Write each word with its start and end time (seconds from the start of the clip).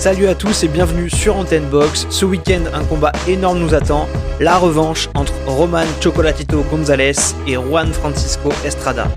Salut 0.00 0.28
à 0.28 0.34
tous 0.34 0.64
et 0.64 0.68
bienvenue 0.68 1.10
sur 1.10 1.36
Antenne 1.36 1.66
Box. 1.66 2.06
Ce 2.08 2.24
week-end, 2.24 2.62
un 2.72 2.84
combat 2.84 3.12
énorme 3.28 3.58
nous 3.58 3.74
attend. 3.74 4.08
La 4.40 4.56
revanche 4.56 5.10
entre 5.14 5.34
Roman 5.46 5.84
Chocolatito 6.02 6.64
Gonzalez 6.70 7.12
et 7.46 7.56
Juan 7.56 7.92
Francisco 7.92 8.48
Estrada. 8.64 9.08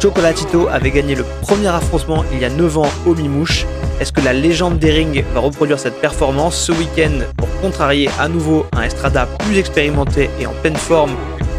Chocolatito 0.00 0.68
avait 0.68 0.92
gagné 0.92 1.16
le 1.16 1.24
premier 1.42 1.66
affrontement 1.66 2.24
il 2.30 2.38
y 2.38 2.44
a 2.44 2.48
9 2.48 2.78
ans 2.78 2.88
au 3.06 3.16
Mimouche. 3.16 3.66
Est-ce 4.00 4.12
que 4.12 4.20
la 4.20 4.32
légende 4.32 4.78
des 4.78 4.92
rings 4.92 5.24
va 5.34 5.40
reproduire 5.40 5.80
cette 5.80 6.00
performance 6.00 6.56
ce 6.56 6.70
week-end 6.70 7.24
pour 7.36 7.48
contrarier 7.60 8.08
à 8.20 8.28
nouveau 8.28 8.66
un 8.76 8.82
Estrada 8.82 9.26
plus 9.40 9.58
expérimenté 9.58 10.30
et 10.38 10.46
en 10.46 10.52
pleine 10.62 10.76
forme, 10.76 11.10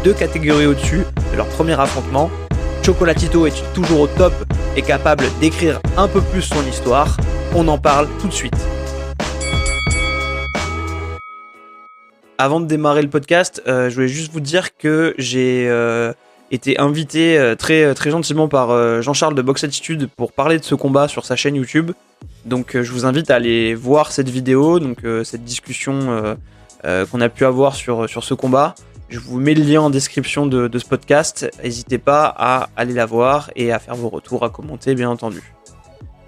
deux 0.02 0.14
catégories 0.14 0.64
au-dessus 0.64 1.04
de 1.30 1.36
leur 1.36 1.46
premier 1.48 1.78
affrontement? 1.78 2.30
Chocolatito 2.82 3.46
est 3.46 3.74
toujours 3.74 4.00
au 4.00 4.06
top 4.06 4.32
et 4.76 4.80
capable 4.80 5.26
d'écrire 5.42 5.78
un 5.98 6.08
peu 6.08 6.22
plus 6.22 6.40
son 6.40 6.66
histoire 6.66 7.18
On 7.54 7.68
en 7.68 7.76
parle 7.76 8.08
tout 8.18 8.28
de 8.28 8.32
suite. 8.32 8.56
Avant 12.38 12.60
de 12.60 12.66
démarrer 12.66 13.02
le 13.02 13.10
podcast, 13.10 13.62
euh, 13.66 13.90
je 13.90 13.94
voulais 13.94 14.08
juste 14.08 14.32
vous 14.32 14.40
dire 14.40 14.74
que 14.78 15.14
j'ai 15.18 15.68
euh, 15.68 16.14
été 16.50 16.78
invité 16.78 17.38
euh, 17.38 17.54
très, 17.54 17.94
gentiment 18.10 18.48
par 18.48 19.02
Jean-Charles 19.02 19.34
de 19.34 19.42
Box 19.42 19.64
Attitude 19.64 20.08
pour 20.16 20.32
parler 20.32 20.58
de 20.58 20.64
ce 20.64 20.74
combat 20.74 21.08
sur 21.08 21.26
sa 21.26 21.36
chaîne 21.36 21.54
YouTube. 21.54 21.92
Donc 22.46 22.70
je 22.72 22.90
vous 22.90 23.04
invite 23.04 23.30
à 23.30 23.36
aller 23.36 23.74
voir 23.74 24.12
cette 24.12 24.30
vidéo, 24.30 24.80
donc 24.80 25.00
cette 25.24 25.44
discussion 25.44 26.36
qu'on 26.82 27.20
a 27.20 27.28
pu 27.28 27.44
avoir 27.44 27.74
sur, 27.74 28.08
sur 28.08 28.24
ce 28.24 28.32
combat. 28.32 28.74
Je 29.10 29.18
vous 29.18 29.38
mets 29.38 29.54
le 29.54 29.62
lien 29.62 29.82
en 29.82 29.90
description 29.90 30.46
de, 30.46 30.78
ce 30.78 30.86
podcast. 30.86 31.50
N'hésitez 31.62 31.98
pas 31.98 32.34
à 32.34 32.70
aller 32.76 32.94
la 32.94 33.04
voir 33.04 33.50
et 33.56 33.72
à 33.72 33.78
faire 33.78 33.94
vos 33.94 34.08
retours, 34.08 34.42
à 34.42 34.48
commenter, 34.48 34.94
bien 34.94 35.10
entendu. 35.10 35.42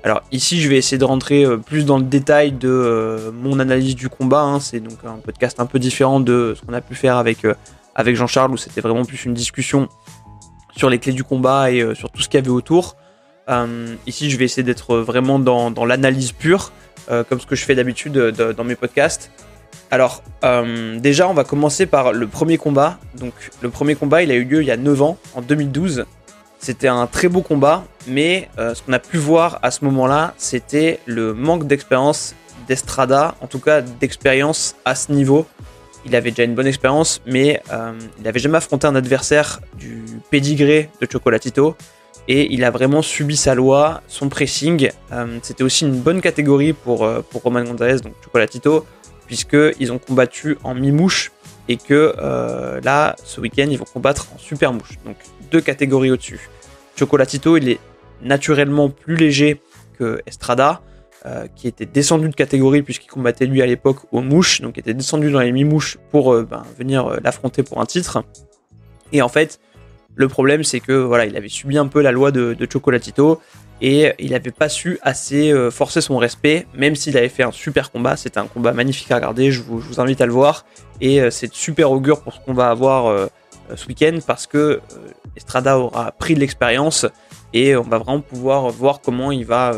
Alors 0.05 0.23
ici, 0.31 0.61
je 0.61 0.69
vais 0.69 0.77
essayer 0.77 0.99
de 0.99 1.05
rentrer 1.07 1.47
euh, 1.47 1.57
plus 1.57 1.87
dans 1.87 1.97
le 1.97 2.05
détail 2.05 2.53
de 2.53 2.69
euh, 2.69 3.33
mon 3.33 3.59
analyse 3.59 3.97
du 3.97 4.11
combat. 4.11 4.43
Hein. 4.43 4.61
C'est 4.61 4.81
donc 4.81 4.99
un 5.03 5.17
podcast 5.17 5.61
un 5.61 5.67
peu 5.67 5.79
différent 5.79 6.21
de 6.21 6.55
ce 6.55 6.63
qu'on 6.63 6.75
a 6.75 6.83
pu 6.83 6.95
faire 6.95 7.17
avec, 7.17 7.47
euh, 7.47 7.55
Jean-Charles, 7.97 8.53
où 8.53 8.59
c'était 8.59 8.83
vraiment 8.83 9.07
plus 9.07 9.25
une 9.25 9.33
discussion 9.33 9.89
sur 10.77 10.91
les 10.91 10.99
clés 10.99 11.15
du 11.15 11.25
combat 11.25 11.71
et 11.71 11.95
sur 11.95 12.11
tout 12.11 12.21
ce 12.21 12.29
qu'il 12.29 12.39
y 12.39 12.43
avait 12.43 12.51
autour. 12.51 12.97
ici, 14.07 14.31
je 14.31 14.37
vais 14.37 14.45
essayer 14.45 14.65
d'être 14.65 14.97
vraiment 14.97 15.39
dans, 15.39 15.85
l'analyse 15.87 16.33
pure, 16.33 16.73
comme 17.07 17.39
ce 17.39 17.47
que 17.47 17.55
je 17.55 17.65
fais 17.65 17.77
d'habitude 17.77 18.13
dans 18.13 18.65
mes 18.65 18.75
podcasts. 18.75 19.31
Alors, 19.93 20.25
déjà, 20.99 21.29
on 21.29 21.35
va 21.35 21.45
commencer 21.45 21.87
par 21.87 22.13
le 22.13 22.27
premier 22.27 22.59
combat. 22.59 22.99
Donc, 23.17 23.35
le 23.63 23.71
premier 23.71 23.95
combat, 23.95 24.25
il 24.25 24.33
a 24.33 24.35
eu 24.35 24.43
lieu 24.43 24.63
il 24.63 24.67
y 24.67 24.73
a 24.73 24.77
9 24.77 25.03
ans, 25.03 25.17
en 25.37 25.43
2012. 25.43 26.05
C'était 26.65 26.89
un 26.89 27.07
très 27.07 27.29
beau 27.29 27.43
combat, 27.43 27.84
mais 28.07 28.48
euh, 28.59 28.75
ce 28.75 28.83
qu'on 28.83 28.95
a 28.95 28.98
pu 28.98 29.19
voir 29.19 29.59
à 29.61 29.70
ce 29.70 29.84
moment-là, 29.84 30.33
c'était 30.39 30.98
le 31.05 31.34
manque 31.34 31.67
d'expérience 31.67 32.34
d'Estrada, 32.67 33.34
en 33.43 33.47
tout 33.47 33.59
cas 33.59 33.83
d'expérience 33.83 34.75
à 34.87 34.95
ce 34.95 35.12
niveau. 35.12 35.45
Il 36.07 36.17
avait 36.17 36.31
déjà 36.31 36.45
une 36.45 36.55
bonne 36.55 36.67
expérience, 36.67 37.20
mais 37.27 37.61
euh, 37.70 37.92
il 38.17 38.25
n'avait 38.25 38.39
jamais 38.39 38.57
affronté 38.57 38.87
un 38.87 38.95
adversaire 38.95 39.61
du 39.77 40.05
pédigré 40.31 40.89
de 41.03 41.07
Chocolatito. 41.12 41.77
Et 42.29 42.51
il 42.55 42.65
a 42.65 42.70
vraiment 42.70 43.03
subi 43.03 43.37
sa 43.37 43.55
loi, 43.55 44.01
son 44.09 44.31
pressing. 44.31 44.89
c'était 45.42 45.65
aussi 45.65 45.85
une 45.85 46.01
bonne 46.01 46.23
catégorie 46.23 46.73
pour, 46.73 47.07
pour 47.29 47.42
Roman 47.42 47.62
Gonzalez, 47.62 48.01
donc 48.01 48.15
Chocolatito 48.25 48.87
puisqu'ils 49.27 49.92
ont 49.92 49.98
combattu 49.98 50.57
en 50.65 50.75
mi-mouche 50.75 51.33
et 51.69 51.77
que 51.77 52.15
euh, 52.19 52.81
là, 52.83 53.17
ce 53.25 53.41
week-end, 53.41 53.67
ils 53.70 53.79
vont 53.79 53.84
combattre 53.84 54.29
en 54.34 54.39
super 54.39 54.73
mouche. 54.73 54.98
Donc 55.05 55.17
deux 55.51 55.61
catégories 55.61 56.11
au-dessus. 56.11 56.48
Chocolatito, 56.97 57.57
il 57.57 57.69
est 57.69 57.81
naturellement 58.23 58.91
plus 58.91 59.17
léger 59.17 59.61
que 59.98 60.20
Estrada, 60.27 60.83
euh, 61.27 61.47
qui 61.55 61.69
était 61.69 61.87
descendu 61.87 62.29
de 62.29 62.35
catégorie 62.35 62.83
puisqu'il 62.83 63.08
combattait 63.08 63.47
lui 63.47 63.63
à 63.63 63.67
l'époque 63.67 63.98
aux 64.13 64.20
mouches, 64.20 64.61
donc 64.61 64.79
était 64.79 64.95
descendu 64.95 65.30
dans 65.30 65.41
les 65.41 65.52
mi-mouches 65.52 65.98
pour 66.11 66.33
euh, 66.33 66.45
ben, 66.45 66.64
venir 66.79 67.20
l'affronter 67.23 67.63
pour 67.63 67.81
un 67.81 67.86
titre. 67.86 68.23
Et 69.13 69.23
en 69.23 69.29
fait, 69.29 69.61
le 70.14 70.29
problème, 70.29 70.64
c'est 70.64 70.81
que 70.81 70.92
voilà, 70.92 71.27
il 71.27 71.36
avait 71.36 71.48
subi 71.48 71.79
un 71.79 71.86
peu 71.86 72.02
la 72.02 72.13
loi 72.13 72.31
de 72.31 72.69
Chocolatito 72.70 73.41
et 73.86 74.14
il 74.18 74.30
n'avait 74.30 74.50
pas 74.50 74.70
su 74.70 74.98
assez 75.02 75.52
euh, 75.52 75.70
forcer 75.70 76.00
son 76.00 76.17
respect, 76.17 76.67
même 76.74 76.95
s'il 76.95 77.18
avait 77.18 77.28
fait 77.28 77.42
un 77.42 77.52
super 77.52 77.92
combat. 77.92 78.17
C'était 78.17 78.39
un 78.39 78.46
combat 78.46 78.72
magnifique 78.72 79.11
à 79.11 79.17
regarder, 79.17 79.52
je 79.52 79.61
vous, 79.61 80.00
invite 80.00 80.22
à 80.22 80.27
le 80.27 80.33
voir. 80.33 80.64
Et 81.02 81.20
euh, 81.20 81.30
c'est 81.30 81.52
super 81.52 81.92
augure 81.92 82.22
pour 82.22 82.33
ce 82.33 82.40
qu'on 82.40 82.55
va 82.55 82.70
avoir 82.70 83.08
euh, 83.08 83.27
ce 83.74 83.86
week-end 83.86 84.20
parce 84.27 84.46
que 84.46 84.80
Estrada 85.36 85.78
aura 85.78 86.12
pris 86.12 86.34
de 86.34 86.40
l'expérience 86.40 87.05
et 87.52 87.77
on 87.77 87.83
va 87.83 87.98
vraiment 87.98 88.22
pouvoir 88.22 88.70
voir 88.70 89.02
comment 89.02 89.30
il 89.33 89.45
va 89.45 89.72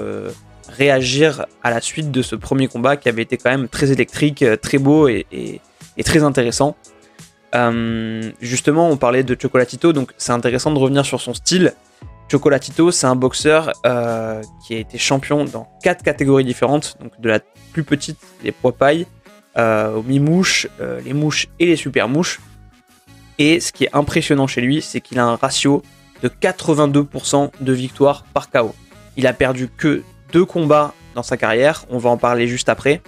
réagir 0.68 1.46
à 1.64 1.70
la 1.70 1.80
suite 1.80 2.12
de 2.12 2.22
ce 2.22 2.36
premier 2.36 2.68
combat 2.68 2.96
qui 2.96 3.08
avait 3.08 3.22
été 3.22 3.36
quand 3.36 3.50
même 3.50 3.68
très 3.68 3.90
électrique, 3.90 4.44
très 4.62 4.78
beau 4.78 5.08
et, 5.08 5.26
et 5.32 6.04
très 6.04 6.22
intéressant. 6.22 6.76
justement, 8.40 8.88
on 8.88 8.96
parlait 8.96 9.22
de 9.22 9.36
Chocolatito, 9.40 9.92
donc 9.92 10.12
c'est 10.16 10.32
intéressant 10.32 10.72
de 10.72 10.78
revenir 10.78 11.04
sur 11.04 11.20
son 11.20 11.34
style. 11.34 11.74
Chocolatito, 12.28 12.91
c'est 12.91 13.06
un 13.06 13.14
boxeur 13.14 13.72
euh, 13.87 14.42
qui 14.66 14.75
a 14.75 14.78
été 14.78 14.98
champion 14.98 15.44
dans 15.44 15.69
quatre 15.82 16.03
catégories 16.03 16.44
différentes, 16.44 16.97
donc 17.00 17.19
de 17.20 17.28
la 17.28 17.38
plus 17.72 17.84
petite, 17.84 18.19
les 18.42 18.50
poids 18.50 18.72
pailles, 18.72 19.06
euh, 19.56 19.94
aux 19.94 20.03
mi-mouches, 20.03 20.66
euh, 20.81 21.00
les 21.04 21.12
mouches 21.12 21.47
et 21.60 21.66
les 21.66 21.76
super 21.76 22.09
mouches. 22.09 22.41
Et 23.38 23.60
ce 23.60 23.70
qui 23.70 23.84
est 23.84 23.94
impressionnant 23.94 24.48
chez 24.48 24.60
lui, 24.60 24.82
c'est 24.82 25.00
qu'il 25.00 25.20
a 25.20 25.25
un 25.25 25.36
ratio 25.36 25.82
de 26.22 26.28
82% 26.28 27.50
de 27.60 27.72
victoires 27.72 28.25
par 28.34 28.50
KO. 28.50 28.75
Il 29.16 29.26
a 29.28 29.32
perdu 29.32 29.69
que 29.69 30.03
deux 30.32 30.44
combats 30.44 30.94
dans 31.15 31.22
sa 31.22 31.36
carrière, 31.36 31.84
on 31.91 31.98
va 31.98 32.10
en 32.10 32.16
parler 32.16 32.48
juste 32.48 32.69
après. 32.69 33.03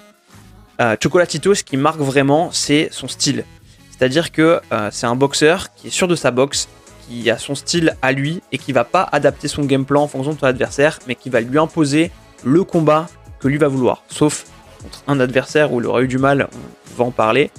Chocolatito, 1.03 1.55
ce 1.55 1.65
qui 1.65 1.77
marque 1.77 1.99
vraiment, 1.99 2.51
c'est 2.53 2.89
son 2.93 3.09
style. 3.09 3.45
C'est-à-dire 3.91 4.31
que 4.31 4.61
c'est 4.93 5.07
un 5.07 5.17
boxeur 5.17 5.75
qui 5.75 5.89
est 5.89 5.91
sûr 5.91 6.07
de 6.07 6.15
sa 6.15 6.31
boxe, 6.31 6.69
qui 7.09 7.31
a 7.31 7.39
son 7.39 7.55
style 7.55 7.97
à 8.03 8.13
lui 8.13 8.43
et 8.53 8.59
qui 8.59 8.73
va 8.73 8.85
pas 8.85 9.09
adapter 9.13 9.49
son 9.49 9.65
game 9.65 9.85
plan 9.85 10.03
en 10.03 10.09
fonction 10.09 10.33
de 10.33 10.39
son 10.39 10.47
adversaire, 10.47 10.99
mais 11.07 11.15
qui 11.15 11.31
va 11.31 11.41
lui 11.41 11.59
imposer 11.59 12.11
le 12.45 12.65
combat 12.65 13.09
que 13.41 13.49
lui 13.49 13.59
va 13.59 13.69
vouloir. 13.69 14.03
Sauf 14.09 14.47
contre 14.83 15.03
un 15.07 15.21
adversaire 15.21 15.73
où 15.73 15.81
il 15.81 15.87
aura 15.87 16.03
eu 16.03 16.09
du 16.09 16.19
mal, 16.19 16.49
on 16.93 16.99
va 16.99 17.05
en 17.05 17.11
parler. 17.11 17.51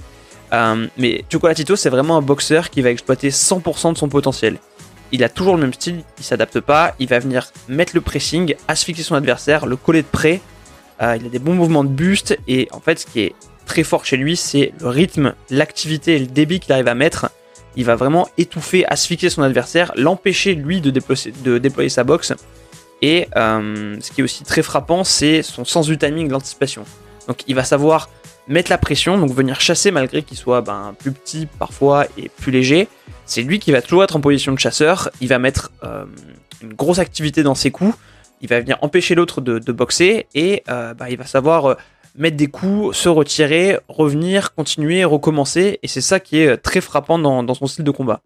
Euh, 0.53 0.87
mais 0.97 1.25
Chocolatito, 1.31 1.75
c'est 1.75 1.89
vraiment 1.89 2.17
un 2.17 2.21
boxeur 2.21 2.69
qui 2.69 2.81
va 2.81 2.89
exploiter 2.89 3.29
100% 3.29 3.93
de 3.93 3.97
son 3.97 4.09
potentiel. 4.09 4.57
Il 5.11 5.23
a 5.23 5.29
toujours 5.29 5.55
le 5.55 5.61
même 5.61 5.73
style, 5.73 6.03
il 6.17 6.23
s'adapte 6.23 6.59
pas, 6.59 6.93
il 6.99 7.07
va 7.07 7.19
venir 7.19 7.51
mettre 7.67 7.93
le 7.95 8.01
pressing, 8.01 8.55
asphyxier 8.67 9.03
son 9.03 9.15
adversaire, 9.15 9.65
le 9.65 9.75
coller 9.75 10.03
de 10.03 10.07
près. 10.07 10.39
Euh, 11.01 11.17
il 11.19 11.25
a 11.25 11.29
des 11.29 11.39
bons 11.39 11.55
mouvements 11.55 11.83
de 11.83 11.89
buste 11.89 12.37
et 12.47 12.67
en 12.71 12.79
fait, 12.79 12.99
ce 12.99 13.05
qui 13.05 13.21
est 13.21 13.35
très 13.65 13.83
fort 13.83 14.05
chez 14.05 14.17
lui, 14.17 14.35
c'est 14.35 14.73
le 14.81 14.89
rythme, 14.89 15.33
l'activité 15.49 16.15
et 16.15 16.19
le 16.19 16.27
débit 16.27 16.59
qu'il 16.59 16.73
arrive 16.73 16.87
à 16.87 16.95
mettre 16.95 17.29
il 17.75 17.85
va 17.85 17.95
vraiment 17.95 18.27
étouffer, 18.37 18.85
asphyxier 18.85 19.29
son 19.29 19.41
adversaire, 19.43 19.91
l'empêcher 19.95 20.55
lui 20.55 20.81
de 20.81 20.89
déployer, 21.57 21.89
sa 21.89 22.03
boxe. 22.03 22.33
Et 23.01 23.27
euh, 23.35 23.97
ce 24.01 24.11
qui 24.11 24.21
est 24.21 24.23
aussi 24.23 24.43
très 24.43 24.61
frappant, 24.61 25.03
c'est 25.03 25.41
son 25.41 25.65
sens 25.65 25.87
du 25.87 25.97
timing, 25.97 26.29
l'anticipation. 26.29 26.83
Donc 27.27 27.43
il 27.47 27.55
va 27.55 27.63
savoir 27.63 28.09
mettre 28.47 28.71
la 28.71 28.77
pression, 28.77 29.17
donc 29.17 29.31
venir 29.31 29.61
chasser 29.61 29.91
malgré 29.91 30.23
qu'il 30.23 30.37
soit 30.37 30.61
ben, 30.61 30.95
plus 30.97 31.11
petit 31.11 31.45
parfois 31.45 32.05
et 32.17 32.29
plus 32.29 32.51
léger. 32.51 32.87
C'est 33.25 33.43
lui 33.43 33.59
qui 33.59 33.71
va 33.71 33.81
toujours 33.81 34.03
être 34.03 34.15
en 34.15 34.21
position 34.21 34.51
de 34.51 34.59
chasseur. 34.59 35.09
Il 35.21 35.27
va 35.29 35.39
mettre 35.39 35.71
euh, 35.83 36.05
une 36.61 36.73
grosse 36.73 36.99
activité 36.99 37.43
dans 37.43 37.55
ses 37.55 37.71
coups. 37.71 37.95
Il 38.41 38.49
va 38.49 38.59
venir 38.59 38.77
empêcher 38.81 39.15
l'autre 39.15 39.41
de, 39.41 39.71
boxer 39.71 40.25
et 40.33 40.63
euh, 40.69 40.93
ben, 40.93 41.07
il 41.09 41.17
va 41.17 41.25
savoir 41.25 41.77
mettre 42.15 42.37
des 42.37 42.47
coups, 42.47 42.95
se 42.95 43.09
retirer, 43.09 43.77
revenir, 43.87 44.53
continuer, 44.53 45.03
recommencer. 45.03 45.79
Et 45.83 45.87
c'est 45.87 46.01
ça 46.01 46.19
qui 46.19 46.39
est 46.39 46.57
très 46.57 46.81
frappant 46.81 47.19
dans, 47.19 47.53
son 47.53 47.67
style 47.67 47.83
de 47.83 47.91
combat. 47.91 48.21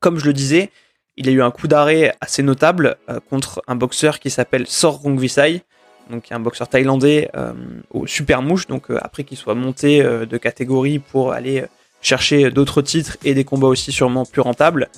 Comme 0.00 0.18
je 0.18 0.26
le 0.26 0.32
disais, 0.32 0.70
il 1.16 1.28
a 1.28 1.32
eu 1.32 1.42
un 1.42 1.50
coup 1.50 1.68
d'arrêt 1.68 2.14
assez 2.20 2.42
notable 2.42 2.96
euh, 3.08 3.20
contre 3.30 3.62
un 3.66 3.74
boxeur 3.74 4.20
qui 4.20 4.30
s'appelle 4.30 4.66
Sor 4.66 5.02
Rungvisai, 5.02 5.62
donc 6.10 6.30
un 6.30 6.38
boxeur 6.38 6.68
thaïlandais 6.68 7.30
euh, 7.34 7.52
au 7.90 8.06
super 8.06 8.42
mouche, 8.42 8.66
donc 8.66 8.90
euh, 8.90 8.98
après 9.00 9.24
qu'il 9.24 9.38
soit 9.38 9.54
monté 9.54 10.02
de 10.02 10.36
catégorie 10.36 10.98
pour 10.98 11.32
aller 11.32 11.64
chercher 12.02 12.50
d'autres 12.50 12.82
titres 12.82 13.16
et 13.24 13.34
des 13.34 13.44
combats 13.44 13.66
aussi 13.66 13.92
sûrement 13.92 14.24
plus 14.24 14.42
rentables. 14.42 14.88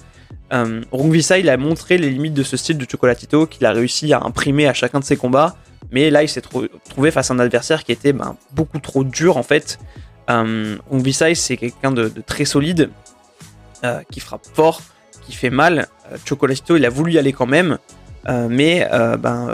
Rungvisai 0.51 1.41
il 1.41 1.49
a 1.51 1.57
montré 1.57 1.99
les 1.99 2.11
limites 2.11 2.35
de 2.35 2.43
ce 2.43 2.57
style 2.57 2.79
de 2.79 2.87
Chocolatito 2.91 3.47
qu'il 3.47 3.65
a 3.67 3.73
réussi 3.73 4.13
à 4.13 4.21
imprimer 4.21 4.67
à 4.67 4.75
chacun 4.75 4.99
de 4.99 5.05
ses 5.05 5.17
combats 5.17 5.57
mais 5.91 6.11
là, 6.11 6.23
il 6.23 6.29
s'est 6.29 6.43
trouvé 6.43 7.11
face 7.11 7.31
à 7.31 7.35
un 7.35 7.39
adversaire 7.39 7.85
qui 7.85 7.93
était 7.93 8.13
ben, 8.13 8.37
beaucoup 8.53 8.79
trop 8.79 9.05
dur 9.05 9.37
en 9.37 9.43
fait. 9.43 9.79
Euh, 10.31 10.77
c'est 11.35 11.57
quelqu'un 11.57 11.91
de, 11.91 12.13
très 12.27 12.45
solide, 12.45 12.91
euh, 13.85 14.01
qui 14.11 14.21
frappe 14.21 14.47
fort, 14.53 14.83
qui 15.27 15.33
fait 15.33 15.51
mal. 15.51 15.89
Euh, 16.13 16.17
Chocolatito, 16.25 16.77
il 16.77 16.85
a 16.85 16.91
voulu 16.91 17.13
y 17.13 17.19
aller 17.19 17.33
quand 17.33 17.47
même, 17.47 17.79
euh, 18.29 18.49
mais 18.51 18.87
ben, 19.19 19.49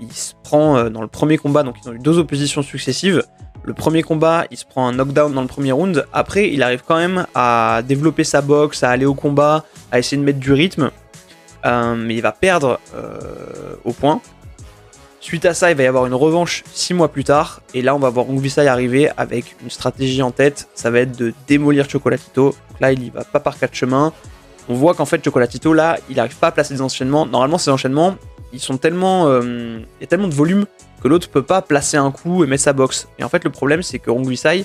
il 0.00 0.12
se 0.12 0.32
prend 0.42 0.88
dans 0.88 1.02
le 1.02 1.08
premier 1.08 1.36
combat, 1.38 1.62
donc 1.62 1.76
ils 1.82 1.88
ont 1.88 1.92
eu 1.92 1.98
deux 1.98 2.18
oppositions 2.18 2.62
successives. 2.62 3.22
Le 3.64 3.74
premier 3.74 4.02
combat, 4.02 4.44
il 4.50 4.56
se 4.56 4.64
prend 4.64 4.88
un 4.88 4.92
knockdown 4.92 5.34
dans 5.34 5.42
le 5.42 5.48
premier 5.48 5.72
round. 5.72 6.06
Après, 6.12 6.48
il 6.48 6.62
arrive 6.62 6.82
quand 6.86 6.96
même 6.96 7.26
à 7.34 7.82
développer 7.86 8.24
sa 8.24 8.40
boxe, 8.40 8.82
à 8.82 8.90
aller 8.90 9.04
au 9.04 9.14
combat, 9.14 9.64
à 9.92 9.98
essayer 9.98 10.16
de 10.16 10.24
mettre 10.24 10.38
du 10.38 10.52
rythme. 10.52 10.90
mais 11.64 12.14
il 12.14 12.22
va 12.22 12.32
perdre 12.32 12.80
au 13.84 13.92
point. 13.92 14.22
Suite 15.20 15.44
à 15.46 15.54
ça, 15.54 15.70
il 15.70 15.76
va 15.76 15.82
y 15.82 15.86
avoir 15.86 16.06
une 16.06 16.14
revanche 16.14 16.62
6 16.72 16.94
mois 16.94 17.08
plus 17.08 17.24
tard, 17.24 17.60
et 17.74 17.82
là 17.82 17.94
on 17.94 17.98
va 17.98 18.08
voir 18.08 18.26
Visai 18.26 18.68
arriver 18.68 19.10
avec 19.16 19.56
une 19.62 19.70
stratégie 19.70 20.22
en 20.22 20.30
tête, 20.30 20.68
ça 20.74 20.90
va 20.90 21.00
être 21.00 21.16
de 21.18 21.34
démolir 21.48 21.90
Chocolatito. 21.90 22.54
Donc 22.70 22.80
là 22.80 22.92
il 22.92 23.02
y 23.02 23.10
va 23.10 23.24
pas 23.24 23.40
par 23.40 23.58
quatre 23.58 23.74
chemins. 23.74 24.12
On 24.68 24.74
voit 24.74 24.94
qu'en 24.94 25.06
fait 25.06 25.24
Chocolatito 25.24 25.74
là, 25.74 25.98
il 26.08 26.16
n'arrive 26.16 26.36
pas 26.36 26.48
à 26.48 26.52
placer 26.52 26.74
des 26.74 26.82
enchaînements. 26.82 27.26
Normalement 27.26 27.58
ces 27.58 27.70
enchaînements, 27.70 28.16
ils 28.52 28.60
sont 28.60 28.76
tellement, 28.76 29.26
euh, 29.26 29.80
il 29.98 30.02
y 30.02 30.04
a 30.04 30.06
tellement 30.06 30.28
de 30.28 30.34
volume 30.34 30.66
que 31.02 31.08
l'autre 31.08 31.28
peut 31.28 31.42
pas 31.42 31.62
placer 31.62 31.96
un 31.96 32.12
coup 32.12 32.44
et 32.44 32.46
mettre 32.46 32.62
sa 32.62 32.72
box. 32.72 33.08
Et 33.18 33.24
en 33.24 33.28
fait 33.28 33.42
le 33.42 33.50
problème 33.50 33.82
c'est 33.82 33.98
que 33.98 34.10
Visai, 34.10 34.64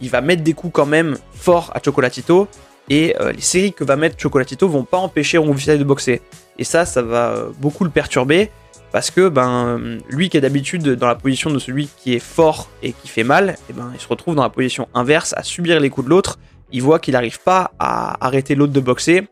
il 0.00 0.10
va 0.10 0.20
mettre 0.20 0.42
des 0.42 0.52
coups 0.52 0.72
quand 0.72 0.86
même 0.86 1.16
forts 1.32 1.70
à 1.74 1.80
Chocolatito, 1.82 2.48
et 2.88 3.14
euh, 3.20 3.32
les 3.32 3.40
séries 3.40 3.72
que 3.72 3.84
va 3.84 3.96
mettre 3.96 4.18
Chocolatito 4.18 4.68
vont 4.68 4.84
pas 4.84 4.98
empêcher 4.98 5.38
Visai 5.38 5.78
de 5.78 5.84
boxer. 5.84 6.20
Et 6.58 6.64
ça, 6.64 6.84
ça 6.84 7.02
va 7.02 7.30
euh, 7.30 7.50
beaucoup 7.58 7.84
le 7.84 7.90
perturber 7.90 8.50
parce 8.92 9.10
que 9.10 9.28
ben 9.28 9.98
lui 10.10 10.28
qui 10.28 10.36
est 10.36 10.40
d'habitude 10.40 10.82
dans 10.82 11.06
la 11.06 11.14
position 11.14 11.50
de 11.50 11.58
celui 11.58 11.88
qui 11.96 12.14
est 12.14 12.18
fort 12.18 12.68
et 12.82 12.92
qui 12.92 13.08
fait 13.08 13.24
mal, 13.24 13.56
eh 13.70 13.72
ben 13.72 13.90
il 13.94 14.00
se 14.00 14.06
retrouve 14.06 14.34
dans 14.34 14.42
la 14.42 14.50
position 14.50 14.86
inverse 14.94 15.34
à 15.36 15.42
subir 15.42 15.80
les 15.80 15.90
coups 15.90 16.04
de 16.04 16.10
l'autre. 16.10 16.38
Il 16.70 16.82
voit 16.82 16.98
qu'il 16.98 17.12
n'arrive 17.12 17.40
pas 17.40 17.72
à 17.78 18.24
arrêter 18.24 18.54
l'autre 18.54 18.72
de 18.72 18.80
boxer 18.80 19.26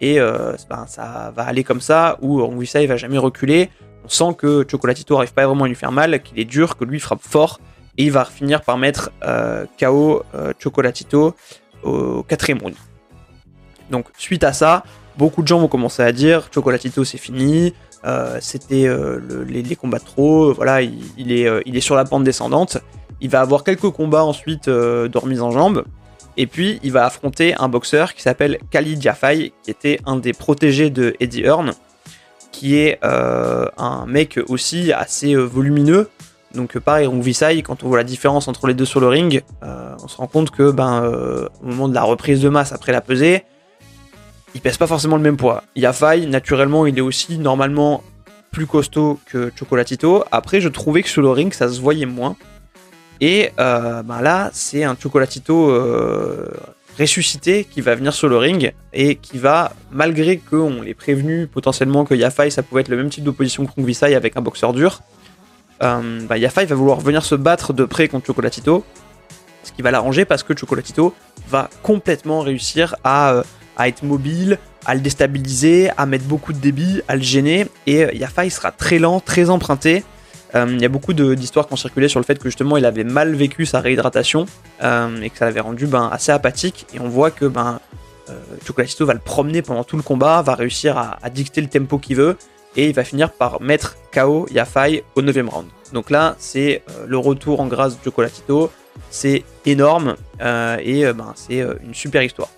et 0.00 0.18
euh, 0.20 0.52
ben, 0.68 0.84
ça 0.88 1.32
va 1.34 1.44
aller 1.44 1.64
comme 1.64 1.80
ça 1.80 2.18
où 2.20 2.64
ça 2.64 2.82
il 2.82 2.88
va 2.88 2.96
jamais 2.96 3.18
reculer. 3.18 3.70
On 4.04 4.08
sent 4.08 4.34
que 4.36 4.66
Chocolatito 4.68 5.14
n'arrive 5.14 5.32
pas 5.32 5.46
vraiment 5.46 5.64
à 5.64 5.68
lui 5.68 5.74
faire 5.76 5.92
mal, 5.92 6.20
qu'il 6.22 6.38
est 6.38 6.44
dur, 6.44 6.76
que 6.76 6.84
lui 6.84 6.98
frappe 6.98 7.22
fort 7.22 7.60
et 7.96 8.04
il 8.04 8.12
va 8.12 8.24
finir 8.24 8.62
par 8.62 8.78
mettre 8.78 9.10
euh, 9.22 9.64
KO 9.78 10.24
euh, 10.34 10.52
Chocolatito 10.58 11.34
au 11.84 12.22
quatrième 12.24 12.58
round. 12.58 12.74
Donc 13.90 14.06
suite 14.16 14.44
à 14.44 14.52
ça, 14.52 14.82
beaucoup 15.16 15.42
de 15.42 15.48
gens 15.48 15.58
vont 15.60 15.68
commencer 15.68 16.02
à 16.02 16.12
dire 16.12 16.48
Chocolatito 16.52 17.04
c'est 17.04 17.18
fini, 17.18 17.74
euh, 18.06 18.36
c'était 18.40 18.86
euh, 18.86 19.18
les, 19.48 19.76
combats 19.76 19.98
de 19.98 20.04
trop, 20.04 20.52
voilà, 20.52 20.82
il, 20.82 21.32
est, 21.32 21.48
euh, 21.48 21.62
il 21.64 21.76
est 21.76 21.80
sur 21.80 21.94
la 21.94 22.04
pente 22.04 22.24
descendante. 22.24 22.78
Il 23.20 23.30
va 23.30 23.40
avoir 23.40 23.64
quelques 23.64 23.90
combats 23.90 24.24
ensuite 24.24 24.68
de 24.68 25.18
remise 25.18 25.40
en 25.40 25.50
jambe. 25.50 25.84
Et 26.36 26.46
puis 26.46 26.80
il 26.82 26.92
va 26.92 27.06
affronter 27.06 27.54
un 27.54 27.68
boxeur 27.68 28.12
qui 28.12 28.20
s'appelle 28.20 28.58
Khalid 28.70 29.00
Jafai, 29.00 29.52
qui 29.62 29.70
était 29.70 30.00
un 30.04 30.16
des 30.16 30.32
protégés 30.32 30.90
de 30.90 31.14
Eddie 31.20 31.42
Hearn, 31.42 31.72
qui 32.50 32.76
est 32.76 32.98
un 33.02 34.04
mec 34.06 34.40
aussi 34.48 34.92
assez 34.92 35.34
volumineux. 35.36 36.10
Donc 36.54 36.76
pareil, 36.80 37.06
on 37.06 37.20
Visai, 37.20 37.62
quand 37.62 37.84
on 37.84 37.88
voit 37.88 37.98
la 37.98 38.04
différence 38.04 38.48
entre 38.48 38.66
les 38.66 38.74
deux 38.74 38.84
sur 38.84 39.00
le 39.00 39.06
ring, 39.06 39.42
on 39.62 40.08
se 40.08 40.16
rend 40.16 40.26
compte 40.26 40.50
que 40.50 40.72
ben, 40.72 41.04
au 41.62 41.66
moment 41.66 41.88
de 41.88 41.94
la 41.94 42.02
reprise 42.02 42.42
de 42.42 42.48
masse 42.48 42.72
après 42.72 42.92
la 42.92 43.00
pesée, 43.00 43.44
il 44.54 44.60
pèse 44.60 44.78
pas 44.78 44.86
forcément 44.86 45.16
le 45.16 45.22
même 45.22 45.36
poids. 45.36 45.64
Yafai, 45.76 46.26
naturellement, 46.26 46.86
il 46.86 46.96
est 46.96 47.02
aussi 47.02 47.38
normalement 47.38 48.02
plus 48.52 48.66
costaud 48.66 49.18
que 49.26 49.52
Chocolatito. 49.58 50.24
Après, 50.30 50.60
je 50.60 50.68
trouvais 50.68 51.02
que 51.02 51.08
sur 51.08 51.22
le 51.22 51.30
ring, 51.30 51.52
ça 51.52 51.68
se 51.68 51.80
voyait 51.80 52.06
moins. 52.06 52.36
Et 53.20 53.50
euh, 53.58 54.02
ben 54.02 54.20
là, 54.20 54.50
c'est 54.52 54.84
un 54.84 54.96
Chocolatito 55.00 55.70
euh, 55.70 56.48
ressuscité 56.98 57.64
qui 57.64 57.80
va 57.80 57.96
venir 57.96 58.12
sur 58.12 58.28
le 58.28 58.36
ring 58.36 58.72
et 58.92 59.16
qui 59.16 59.38
va, 59.38 59.72
malgré 59.90 60.38
qu'on 60.38 60.82
l'ait 60.82 60.94
prévenu 60.94 61.48
potentiellement 61.48 62.04
que 62.04 62.14
Yafai, 62.14 62.50
ça 62.50 62.62
pouvait 62.62 62.82
être 62.82 62.88
le 62.88 62.96
même 62.96 63.10
type 63.10 63.24
d'opposition 63.24 63.66
que 63.66 63.72
Visai 63.78 64.14
avec 64.14 64.36
un 64.36 64.40
boxeur 64.40 64.72
dur, 64.72 65.00
euh, 65.82 66.20
ben 66.28 66.36
Yafai 66.36 66.66
va 66.66 66.74
vouloir 66.76 67.00
venir 67.00 67.24
se 67.24 67.34
battre 67.34 67.72
de 67.72 67.84
près 67.84 68.06
contre 68.06 68.26
Chocolatito. 68.26 68.84
Ce 69.64 69.72
qui 69.72 69.82
va 69.82 69.90
l'arranger 69.90 70.24
parce 70.24 70.42
que 70.42 70.56
Chocolatito 70.56 71.14
va 71.48 71.70
complètement 71.82 72.40
réussir 72.40 72.94
à 73.02 73.42
à 73.76 73.88
être 73.88 74.02
mobile, 74.02 74.58
à 74.86 74.94
le 74.94 75.00
déstabiliser, 75.00 75.90
à 75.96 76.06
mettre 76.06 76.24
beaucoup 76.24 76.52
de 76.52 76.58
débit, 76.58 77.02
à 77.08 77.16
le 77.16 77.22
gêner. 77.22 77.66
Et 77.86 78.04
euh, 78.04 78.12
Yafa, 78.12 78.44
il 78.44 78.50
sera 78.50 78.70
très 78.70 78.98
lent, 78.98 79.20
très 79.20 79.50
emprunté. 79.50 80.04
Euh, 80.54 80.66
il 80.70 80.80
y 80.80 80.84
a 80.84 80.88
beaucoup 80.88 81.12
d'histoires 81.12 81.66
qui 81.66 81.72
ont 81.72 81.76
circulé 81.76 82.08
sur 82.08 82.20
le 82.20 82.24
fait 82.24 82.38
que 82.38 82.44
justement 82.44 82.76
il 82.76 82.84
avait 82.84 83.02
mal 83.02 83.34
vécu 83.34 83.66
sa 83.66 83.80
réhydratation 83.80 84.46
euh, 84.84 85.20
et 85.20 85.30
que 85.30 85.36
ça 85.36 85.46
l'avait 85.46 85.60
rendu 85.60 85.86
ben, 85.86 86.08
assez 86.12 86.30
apathique. 86.30 86.86
Et 86.94 87.00
on 87.00 87.08
voit 87.08 87.30
que 87.30 87.46
ben, 87.46 87.80
Chocolatito 88.64 89.04
va 89.04 89.14
le 89.14 89.20
promener 89.20 89.62
pendant 89.62 89.84
tout 89.84 89.96
le 89.96 90.02
combat, 90.02 90.42
va 90.42 90.54
réussir 90.54 90.96
à, 90.96 91.30
dicter 91.30 91.60
le 91.60 91.66
tempo 91.66 91.98
qu'il 91.98 92.16
veut 92.16 92.36
et 92.76 92.88
il 92.88 92.94
va 92.94 93.04
finir 93.04 93.32
par 93.32 93.60
mettre 93.60 93.96
KO 94.12 94.46
Yafai 94.50 95.04
au 95.14 95.22
9 95.22 95.36
round. 95.48 95.66
Donc 95.92 96.10
là, 96.10 96.34
c'est 96.38 96.82
le 97.06 97.18
retour 97.18 97.60
en 97.60 97.66
grâce 97.66 97.98
de 97.98 98.04
Chocolatito. 98.04 98.70
C'est 99.10 99.44
énorme 99.66 100.16
et 100.40 101.04
ben, 101.12 101.32
c'est 101.34 101.66
une 101.84 101.94
super 101.94 102.22
histoire. 102.22 102.48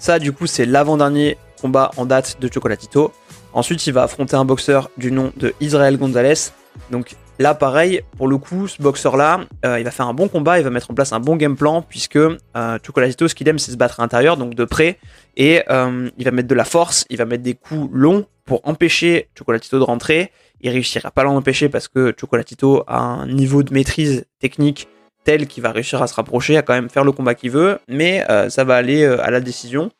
Ça, 0.00 0.18
du 0.18 0.32
coup, 0.32 0.46
c'est 0.46 0.64
l'avant-dernier 0.64 1.36
combat 1.60 1.90
en 1.98 2.06
date 2.06 2.38
de 2.40 2.50
Chocolatito. 2.50 3.12
Ensuite, 3.52 3.86
il 3.86 3.92
va 3.92 4.04
affronter 4.04 4.34
un 4.34 4.46
boxeur 4.46 4.90
du 4.96 5.12
nom 5.12 5.30
de 5.36 5.52
Israel 5.60 5.98
Gonzalez. 5.98 6.52
Donc 6.90 7.16
là, 7.38 7.54
pareil, 7.54 8.00
pour 8.16 8.26
le 8.26 8.38
coup, 8.38 8.66
ce 8.66 8.80
boxeur-là, 8.80 9.40
euh, 9.66 9.78
il 9.78 9.84
va 9.84 9.90
faire 9.90 10.06
un 10.06 10.14
bon 10.14 10.28
combat, 10.28 10.58
il 10.58 10.64
va 10.64 10.70
mettre 10.70 10.90
en 10.90 10.94
place 10.94 11.12
un 11.12 11.20
bon 11.20 11.36
game 11.36 11.54
plan, 11.54 11.82
puisque 11.82 12.16
euh, 12.16 12.78
Chocolatito, 12.82 13.28
ce 13.28 13.34
qu'il 13.34 13.46
aime, 13.48 13.58
c'est 13.58 13.72
se 13.72 13.76
battre 13.76 14.00
à 14.00 14.02
l'intérieur, 14.02 14.38
donc 14.38 14.54
de 14.54 14.64
près, 14.64 14.98
et 15.36 15.64
euh, 15.68 16.08
il 16.16 16.24
va 16.24 16.30
mettre 16.30 16.48
de 16.48 16.54
la 16.54 16.64
force, 16.64 17.04
il 17.10 17.18
va 17.18 17.26
mettre 17.26 17.42
des 17.42 17.54
coups 17.54 17.90
longs 17.92 18.24
pour 18.46 18.66
empêcher 18.66 19.28
Chocolatito 19.38 19.78
de 19.78 19.84
rentrer. 19.84 20.32
Il 20.62 20.70
réussira 20.70 21.10
pas 21.10 21.20
à 21.20 21.24
l'empêcher 21.24 21.68
parce 21.68 21.88
que 21.88 22.14
Chocolatito 22.18 22.84
a 22.86 23.00
un 23.00 23.26
niveau 23.26 23.62
de 23.62 23.74
maîtrise 23.74 24.24
technique 24.38 24.88
tel 25.24 25.46
qu'il 25.46 25.62
va 25.62 25.72
réussir 25.72 26.02
à 26.02 26.06
se 26.06 26.14
rapprocher, 26.14 26.56
à 26.56 26.62
quand 26.62 26.74
même 26.74 26.88
faire 26.88 27.04
le 27.04 27.12
combat 27.12 27.34
qu'il 27.34 27.50
veut, 27.50 27.78
mais 27.88 28.24
euh, 28.30 28.48
ça 28.48 28.64
va 28.64 28.76
aller 28.76 29.02
euh, 29.02 29.22
à 29.24 29.30
la 29.30 29.40
décision. 29.40 29.90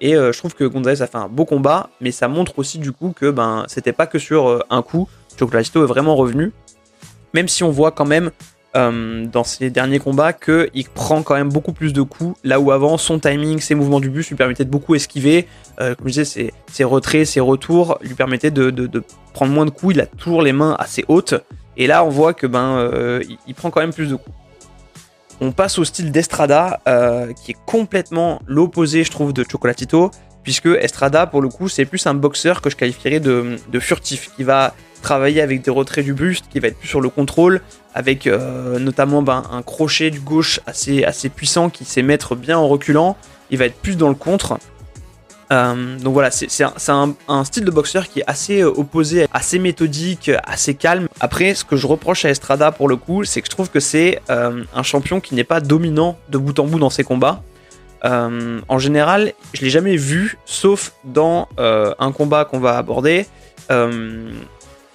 Et 0.00 0.16
euh, 0.16 0.32
je 0.32 0.38
trouve 0.38 0.54
que 0.54 0.64
Gonzalez 0.64 1.02
a 1.02 1.06
fait 1.06 1.18
un 1.18 1.28
beau 1.28 1.44
combat, 1.44 1.90
mais 2.00 2.10
ça 2.10 2.28
montre 2.28 2.58
aussi 2.58 2.78
du 2.78 2.92
coup 2.92 3.12
que 3.14 3.30
ben 3.30 3.64
c'était 3.68 3.92
pas 3.92 4.06
que 4.06 4.18
sur 4.18 4.64
un 4.68 4.82
coup. 4.82 5.08
Chocolatito 5.38 5.84
est 5.84 5.86
vraiment 5.86 6.16
revenu, 6.16 6.52
même 7.34 7.48
si 7.48 7.62
on 7.62 7.70
voit 7.70 7.92
quand 7.92 8.06
même 8.06 8.30
dans 8.74 9.44
ses 9.44 9.68
derniers 9.68 9.98
combats 9.98 10.32
qu'il 10.32 10.88
prend 10.94 11.22
quand 11.22 11.34
même 11.34 11.50
beaucoup 11.50 11.74
plus 11.74 11.92
de 11.92 12.00
coups, 12.00 12.38
là 12.42 12.58
où 12.58 12.70
avant 12.72 12.96
son 12.96 13.18
timing, 13.18 13.60
ses 13.60 13.74
mouvements 13.74 14.00
du 14.00 14.08
bus 14.08 14.30
lui 14.30 14.34
permettaient 14.34 14.64
de 14.64 14.70
beaucoup 14.70 14.94
esquiver. 14.94 15.46
comme 15.76 15.96
je 16.06 16.20
disais, 16.20 16.52
ses, 16.70 16.84
retraits, 16.84 17.26
ses 17.26 17.40
retours 17.40 17.98
lui 18.00 18.14
permettaient 18.14 18.50
de, 18.50 18.70
de, 18.70 19.02
prendre 19.34 19.52
moins 19.52 19.66
de 19.66 19.70
coups. 19.70 19.94
Il 19.94 20.00
a 20.00 20.06
toujours 20.06 20.40
les 20.40 20.54
mains 20.54 20.74
assez 20.78 21.04
hautes. 21.08 21.34
Et 21.76 21.86
là, 21.86 22.02
on 22.02 22.08
voit 22.08 22.32
que 22.32 22.46
ben 22.46 23.20
il 23.46 23.54
prend 23.54 23.70
quand 23.70 23.80
même 23.80 23.92
plus 23.92 24.08
de 24.08 24.16
coups. 24.16 24.36
On 25.44 25.50
passe 25.50 25.80
au 25.80 25.84
style 25.84 26.12
d'Estrada, 26.12 26.78
euh, 26.86 27.32
qui 27.32 27.50
est 27.50 27.56
complètement 27.66 28.40
l'opposé, 28.46 29.02
je 29.02 29.10
trouve, 29.10 29.32
de 29.32 29.42
Chocolatito, 29.42 30.12
puisque 30.44 30.66
Estrada, 30.66 31.26
pour 31.26 31.42
le 31.42 31.48
coup, 31.48 31.68
c'est 31.68 31.84
plus 31.84 32.06
un 32.06 32.14
boxeur 32.14 32.60
que 32.60 32.70
je 32.70 32.76
qualifierais 32.76 33.18
de, 33.18 33.58
furtif, 33.80 34.30
qui 34.36 34.44
va 34.44 34.72
travailler 35.02 35.40
avec 35.40 35.62
des 35.62 35.72
retraits 35.72 36.04
du 36.04 36.14
buste, 36.14 36.44
qui 36.48 36.60
va 36.60 36.68
être 36.68 36.78
plus 36.78 36.86
sur 36.86 37.00
le 37.00 37.08
contrôle, 37.08 37.60
avec 37.92 38.28
euh, 38.28 38.78
notamment 38.78 39.20
ben, 39.20 39.42
un 39.50 39.62
crochet 39.62 40.12
du 40.12 40.20
gauche 40.20 40.60
assez, 40.64 41.02
assez 41.02 41.28
puissant 41.28 41.70
qui 41.70 41.84
sait 41.84 42.02
mettre 42.02 42.36
bien 42.36 42.56
en 42.56 42.68
reculant. 42.68 43.16
Il 43.50 43.58
va 43.58 43.64
être 43.64 43.74
plus 43.74 43.96
dans 43.96 44.10
le 44.10 44.14
contre. 44.14 44.60
Euh, 45.52 45.98
donc 45.98 46.14
voilà, 46.14 46.30
c'est 46.30 46.64
un, 46.88 47.44
style 47.44 47.64
de 47.64 47.70
boxeur 47.70 48.08
qui 48.08 48.20
est 48.20 48.24
assez 48.26 48.62
euh, 48.62 48.68
opposé, 48.68 49.26
assez 49.32 49.58
méthodique, 49.58 50.30
assez 50.44 50.74
calme. 50.74 51.08
Après, 51.20 51.54
ce 51.54 51.64
que 51.64 51.76
je 51.76 51.86
reproche 51.86 52.24
à 52.24 52.30
Estrada 52.30 52.72
pour 52.72 52.88
le 52.88 52.96
coup, 52.96 53.24
c'est 53.24 53.42
que 53.42 53.46
je 53.46 53.50
trouve 53.50 53.70
que 53.70 53.80
c'est 53.80 54.20
euh, 54.30 54.64
un 54.74 54.82
champion 54.82 55.20
qui 55.20 55.34
n'est 55.34 55.44
pas 55.44 55.60
dominant 55.60 56.16
de 56.30 56.38
bout 56.38 56.58
en 56.58 56.66
bout 56.66 56.78
dans 56.78 56.90
ses 56.90 57.04
combats. 57.04 57.42
en 58.04 58.78
général, 58.78 59.32
je 59.52 59.62
l'ai 59.62 59.70
jamais 59.70 59.96
vu, 59.96 60.38
sauf 60.44 60.92
dans 61.04 61.48
un 61.58 62.12
combat 62.12 62.44
qu'on 62.44 62.58
va 62.58 62.76
aborder, 62.78 63.26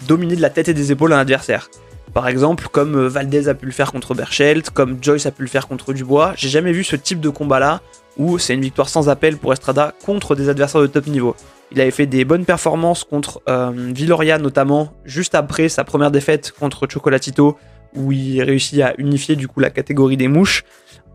dominer 0.08 0.36
de 0.36 0.42
la 0.42 0.50
tête 0.50 0.68
et 0.68 0.74
des 0.74 0.92
épaules 0.92 1.14
un 1.14 1.20
adversaire. 1.20 1.70
Par 2.14 2.28
exemple, 2.28 2.68
comme 2.72 3.08
Valdez 3.08 3.48
a 3.48 3.54
pu 3.54 3.66
le 3.66 3.72
faire 3.72 3.92
contre 3.92 4.16
Berchelt, 4.16 4.72
comme 4.72 4.98
Joyce 5.02 5.26
a 5.26 5.32
pu 5.32 5.44
le 5.44 5.48
faire 5.48 5.68
contre 5.68 5.94
Dubois. 5.94 6.34
J'ai 6.36 6.50
jamais 6.50 6.72
vu 6.72 6.84
ce 6.84 6.96
type 6.96 7.22
de 7.22 7.30
combat-là 7.30 7.82
où 8.18 8.38
c'est 8.38 8.54
une 8.54 8.62
victoire 8.62 8.90
sans 8.90 9.10
appel 9.10 9.38
pour 9.38 9.54
Estrada 9.54 9.94
contre 10.06 10.36
des 10.36 10.50
adversaires 10.50 10.82
de 10.82 10.88
top 10.88 11.08
niveau. 11.08 11.36
Il 11.72 11.82
avait 11.82 11.92
fait 11.92 12.06
des 12.06 12.24
bonnes 12.26 12.46
performances 12.46 13.04
contre 13.04 13.42
euh, 13.50 13.72
Villoria 13.74 14.38
notamment, 14.38 14.94
juste 15.06 15.36
après 15.36 15.70
sa 15.70 15.84
première 15.84 16.12
défaite 16.12 16.54
contre 16.58 16.88
Chocolatito, 16.90 17.58
où 17.96 18.12
il 18.12 18.42
réussit 18.42 18.82
à 18.82 18.94
unifier 18.98 19.36
du 19.36 19.48
coup 19.48 19.60
la 19.60 19.70
catégorie 19.70 20.18
des 20.18 20.28
mouches. 20.28 20.64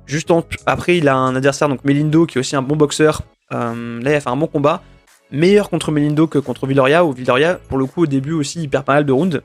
Juste 0.06 0.30
après, 0.66 0.98
il 0.98 1.08
a 1.08 1.14
un 1.14 1.36
adversaire, 1.36 1.68
donc 1.68 1.84
Melindo, 1.84 2.26
qui 2.26 2.36
est 2.36 2.40
aussi 2.40 2.56
un 2.56 2.62
bon 2.62 2.76
boxeur. 2.76 3.22
Euh, 3.52 4.00
là, 4.02 4.10
il 4.10 4.14
a 4.14 4.20
fait 4.20 4.28
un 4.28 4.36
bon 4.36 4.46
combat. 4.46 4.82
Meilleur 5.30 5.70
contre 5.70 5.90
Melindo 5.92 6.26
que 6.26 6.38
contre 6.38 6.66
Villoria, 6.66 7.04
où 7.04 7.12
Villoria, 7.12 7.58
pour 7.68 7.78
le 7.78 7.86
coup, 7.86 8.02
au 8.02 8.06
début 8.06 8.32
aussi, 8.32 8.62
il 8.62 8.68
perd 8.68 8.84
pas 8.84 8.94
mal 8.94 9.06
de 9.06 9.12
rounds. 9.12 9.40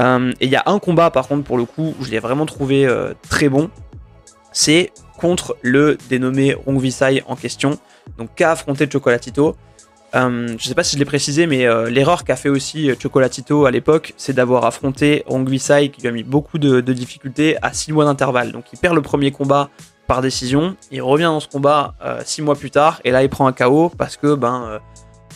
Euh, 0.00 0.32
et 0.40 0.46
il 0.46 0.50
y 0.50 0.56
a 0.56 0.62
un 0.66 0.78
combat, 0.78 1.10
par 1.10 1.28
contre, 1.28 1.44
pour 1.44 1.58
le 1.58 1.66
coup, 1.66 1.94
où 2.00 2.04
je 2.04 2.10
l'ai 2.10 2.18
vraiment 2.18 2.46
trouvé 2.46 2.88
très 3.28 3.48
bon. 3.48 3.70
C'est 4.52 4.92
contre 5.18 5.56
le 5.62 5.96
dénommé 6.08 6.54
Rongvisai 6.54 7.22
en 7.26 7.36
question, 7.36 7.78
donc 8.18 8.30
qu'a 8.34 8.52
affronté 8.52 8.88
Chocolatito? 8.90 9.56
Euh, 10.14 10.54
je 10.58 10.68
sais 10.68 10.74
pas 10.74 10.84
si 10.84 10.96
je 10.96 10.98
l'ai 10.98 11.06
précisé, 11.06 11.46
mais 11.46 11.66
euh, 11.66 11.88
l'erreur 11.88 12.24
qu'a 12.24 12.36
fait 12.36 12.50
aussi 12.50 12.90
euh, 12.90 12.94
Chocolatito 13.00 13.64
à 13.64 13.70
l'époque, 13.70 14.12
c'est 14.18 14.34
d'avoir 14.34 14.66
affronté 14.66 15.22
Rongvisai 15.26 15.88
qui 15.88 16.02
lui 16.02 16.08
a 16.08 16.12
mis 16.12 16.22
beaucoup 16.22 16.58
de, 16.58 16.80
difficultés 16.80 17.56
à 17.62 17.72
6 17.72 17.92
mois 17.92 18.04
d'intervalle. 18.04 18.52
Donc 18.52 18.64
il 18.72 18.78
perd 18.78 18.94
le 18.94 19.00
premier 19.00 19.30
combat 19.30 19.70
par 20.06 20.20
décision, 20.20 20.76
il 20.90 21.00
revient 21.00 21.24
dans 21.24 21.40
ce 21.40 21.48
combat 21.48 21.94
6 22.24 22.42
mois 22.42 22.56
plus 22.56 22.70
tard, 22.70 23.00
et 23.04 23.10
là 23.10 23.22
il 23.22 23.30
prend 23.30 23.46
un 23.46 23.52
KO 23.52 23.90
parce 23.96 24.16
que 24.16 24.34
ben 24.34 24.80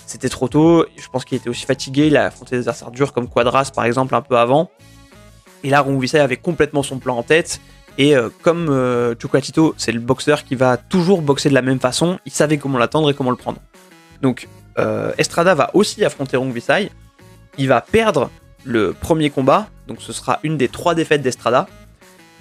c'était 0.07 0.29
trop 0.29 0.49
tôt. 0.49 0.85
Je 0.97 1.09
pense 1.09 1.25
qu'il 1.25 1.39
était 1.39 1.49
aussi 1.49 1.65
fatigué. 1.65 2.09
Il 2.09 2.17
a 2.17 2.27
affronté 2.27 2.57
des 2.57 2.61
adversaires 2.61 2.91
durs 2.91 3.13
comme 3.13 3.29
Quadras 3.29 3.71
par 3.75 3.85
exemple 3.85 4.15
un 4.15 4.23
peu 4.23 4.37
avant. 4.37 4.71
Et 5.65 5.71
là, 5.71 5.83
Rungvisai 5.83 6.21
avait 6.21 6.37
complètement 6.37 6.83
son 6.83 6.99
plan 6.99 7.17
en 7.17 7.23
tête. 7.23 7.61
Et 7.99 8.15
euh, 8.15 8.29
comme 8.43 8.69
euh, 8.69 9.15
Chocolatito, 9.21 9.75
c'est 9.79 9.93
le 9.93 10.01
boxeur 10.01 10.45
qui 10.45 10.55
va 10.55 10.77
toujours 10.77 11.23
boxer 11.23 11.49
de 11.49 11.55
la 11.55 11.63
même 11.63 11.81
façon, 11.81 12.19
il 12.27 12.33
savait 12.33 12.59
comment 12.59 12.79
l'attendre 12.79 13.11
et 13.11 13.15
comment 13.15 13.31
le 13.31 13.37
prendre. 13.37 13.59
Donc 14.23 14.49
euh, 14.79 15.13
Estrada 15.19 15.55
va 15.55 15.71
aussi 15.75 16.05
affronter 16.05 16.37
Rungvisai. 16.37 16.91
Il 17.59 17.69
va 17.69 17.81
perdre 17.81 18.31
le 18.65 18.93
premier 18.93 19.31
combat, 19.31 19.69
donc 19.89 20.03
ce 20.03 20.13
sera 20.13 20.41
une 20.43 20.59
des 20.59 20.69
trois 20.69 20.95
défaites 20.95 21.23
d'Estrada. 21.23 21.69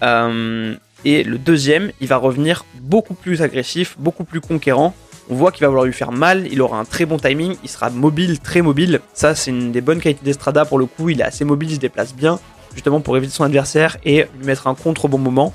et 0.01 1.23
le 1.23 1.37
deuxième, 1.37 1.91
il 2.01 2.07
va 2.07 2.17
revenir 2.17 2.65
beaucoup 2.81 3.13
plus 3.13 3.41
agressif, 3.41 3.95
beaucoup 3.97 4.25
plus 4.25 4.41
conquérant. 4.41 4.93
On 5.29 5.35
voit 5.35 5.51
qu'il 5.51 5.61
va 5.61 5.69
vouloir 5.69 5.85
lui 5.85 5.93
faire 5.93 6.11
mal, 6.11 6.47
il 6.51 6.61
aura 6.61 6.77
un 6.77 6.85
très 6.85 7.05
bon 7.05 7.17
timing, 7.17 7.55
il 7.63 7.69
sera 7.69 7.89
mobile, 7.89 8.39
très 8.39 8.61
mobile. 8.61 8.99
Ça, 9.13 9.33
c'est 9.33 9.51
une 9.51 9.71
des 9.71 9.81
bonnes 9.81 10.01
qualités 10.01 10.25
d'Estrada 10.25 10.65
pour 10.65 10.77
le 10.77 10.85
coup, 10.85 11.09
il 11.09 11.21
est 11.21 11.23
assez 11.23 11.45
mobile, 11.45 11.71
il 11.71 11.75
se 11.75 11.79
déplace 11.79 12.13
bien 12.13 12.39
justement 12.75 12.99
pour 13.01 13.17
éviter 13.17 13.33
son 13.33 13.43
adversaire 13.43 13.97
et 14.03 14.27
lui 14.37 14.45
mettre 14.45 14.67
un 14.67 14.75
contre 14.75 15.05
au 15.05 15.07
bon 15.07 15.17
moment. 15.17 15.53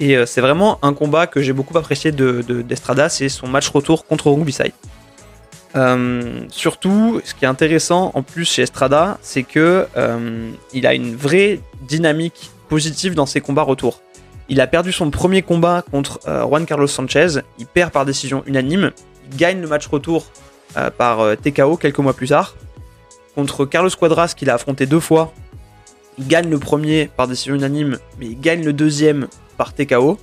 Et 0.00 0.16
euh, 0.16 0.26
c'est 0.26 0.40
vraiment 0.40 0.78
un 0.82 0.94
combat 0.94 1.26
que 1.26 1.42
j'ai 1.42 1.52
beaucoup 1.52 1.76
apprécié 1.76 2.12
de, 2.12 2.40
d'Estrada, 2.42 3.08
c'est 3.08 3.28
son 3.28 3.48
match 3.48 3.68
retour 3.68 4.06
contre 4.06 4.30
Rumbisai. 4.30 4.72
Euh, 5.76 6.40
surtout, 6.50 7.20
ce 7.24 7.34
qui 7.34 7.44
est 7.44 7.48
intéressant 7.48 8.10
en 8.14 8.22
plus 8.22 8.44
chez 8.44 8.62
Estrada, 8.62 9.18
c'est 9.22 9.42
que 9.42 9.86
euh, 9.96 10.50
il 10.72 10.86
a 10.86 10.94
une 10.94 11.14
vraie 11.14 11.60
dynamique 11.82 12.50
positive 12.68 13.14
dans 13.14 13.26
ses 13.26 13.40
combats 13.40 13.62
retour. 13.62 14.00
Il 14.48 14.60
a 14.60 14.66
perdu 14.66 14.90
son 14.90 15.10
premier 15.10 15.42
combat 15.42 15.84
contre 15.88 16.18
Juan 16.24 16.66
Carlos 16.66 16.88
Sanchez, 16.88 17.40
il 17.58 17.66
perd 17.66 17.92
par 17.92 18.04
décision 18.04 18.42
unanime, 18.46 18.90
il 19.30 19.36
gagne 19.36 19.60
le 19.60 19.68
match 19.68 19.86
retour 19.86 20.26
par 20.98 21.36
TKO 21.36 21.76
quelques 21.76 21.98
mois 21.98 22.14
plus 22.14 22.28
tard. 22.28 22.56
Contre 23.36 23.64
Carlos 23.64 23.90
Quadras 23.90 24.34
qu'il 24.36 24.50
a 24.50 24.54
affronté 24.54 24.86
deux 24.86 24.98
fois, 24.98 25.32
il 26.20 26.28
gagne 26.28 26.50
le 26.50 26.58
premier 26.58 27.10
par 27.16 27.26
décision 27.26 27.54
unanime, 27.54 27.98
mais 28.18 28.26
il 28.26 28.38
gagne 28.38 28.62
le 28.62 28.74
deuxième 28.74 29.26
par 29.56 29.72
TKO. 29.72 30.18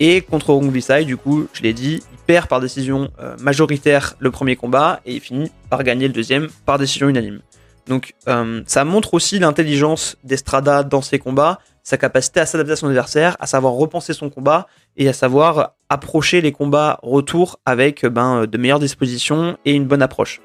Et 0.00 0.22
contre 0.22 0.58
Visai, 0.58 1.04
du 1.04 1.18
coup, 1.18 1.46
je 1.52 1.62
l'ai 1.62 1.74
dit, 1.74 2.02
il 2.12 2.18
perd 2.26 2.48
par 2.48 2.60
décision 2.60 3.10
euh, 3.20 3.36
majoritaire 3.38 4.16
le 4.18 4.30
premier 4.30 4.56
combat 4.56 5.00
et 5.04 5.14
il 5.14 5.20
finit 5.20 5.52
par 5.68 5.84
gagner 5.84 6.08
le 6.08 6.14
deuxième 6.14 6.48
par 6.64 6.78
décision 6.78 7.08
unanime. 7.08 7.40
Donc 7.86 8.14
euh, 8.26 8.62
ça 8.66 8.84
montre 8.86 9.12
aussi 9.12 9.38
l'intelligence 9.38 10.16
d'Estrada 10.24 10.82
dans 10.82 11.02
ses 11.02 11.18
combats, 11.18 11.60
sa 11.82 11.98
capacité 11.98 12.40
à 12.40 12.46
s'adapter 12.46 12.72
à 12.72 12.76
son 12.76 12.88
adversaire, 12.88 13.36
à 13.38 13.46
savoir 13.46 13.74
repenser 13.74 14.14
son 14.14 14.30
combat 14.30 14.66
et 14.96 15.06
à 15.06 15.12
savoir 15.12 15.74
approcher 15.90 16.40
les 16.40 16.52
combats 16.52 16.98
retour 17.02 17.60
avec 17.66 18.06
ben, 18.06 18.46
de 18.46 18.58
meilleures 18.58 18.78
dispositions 18.80 19.58
et 19.66 19.74
une 19.74 19.84
bonne 19.84 20.02
approche. 20.02 20.40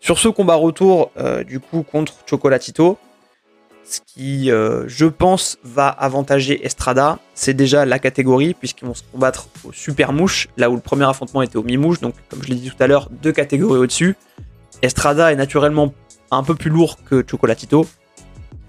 Sur 0.00 0.18
ce 0.18 0.28
combat 0.28 0.56
retour, 0.56 1.12
euh, 1.16 1.44
du 1.44 1.60
coup, 1.60 1.84
contre 1.84 2.14
Chocolatito, 2.26 2.98
ce 3.84 4.00
qui, 4.06 4.50
euh, 4.50 4.84
je 4.86 5.06
pense, 5.06 5.58
va 5.62 5.88
avantager 5.88 6.64
Estrada, 6.64 7.18
c'est 7.34 7.54
déjà 7.54 7.84
la 7.84 7.98
catégorie, 7.98 8.54
puisqu'ils 8.54 8.86
vont 8.86 8.94
se 8.94 9.02
combattre 9.12 9.48
au 9.64 9.72
super 9.72 10.12
mouche, 10.12 10.48
là 10.56 10.70
où 10.70 10.74
le 10.74 10.80
premier 10.80 11.04
affrontement 11.04 11.42
était 11.42 11.56
au 11.56 11.62
mi-mouche, 11.62 12.00
donc 12.00 12.14
comme 12.28 12.42
je 12.42 12.48
l'ai 12.48 12.54
dit 12.54 12.70
tout 12.70 12.82
à 12.82 12.86
l'heure, 12.86 13.08
deux 13.10 13.32
catégories 13.32 13.78
au-dessus. 13.78 14.16
Estrada 14.82 15.32
est 15.32 15.36
naturellement 15.36 15.92
un 16.30 16.42
peu 16.42 16.54
plus 16.54 16.70
lourd 16.70 16.98
que 17.04 17.24
Chocolatito. 17.28 17.86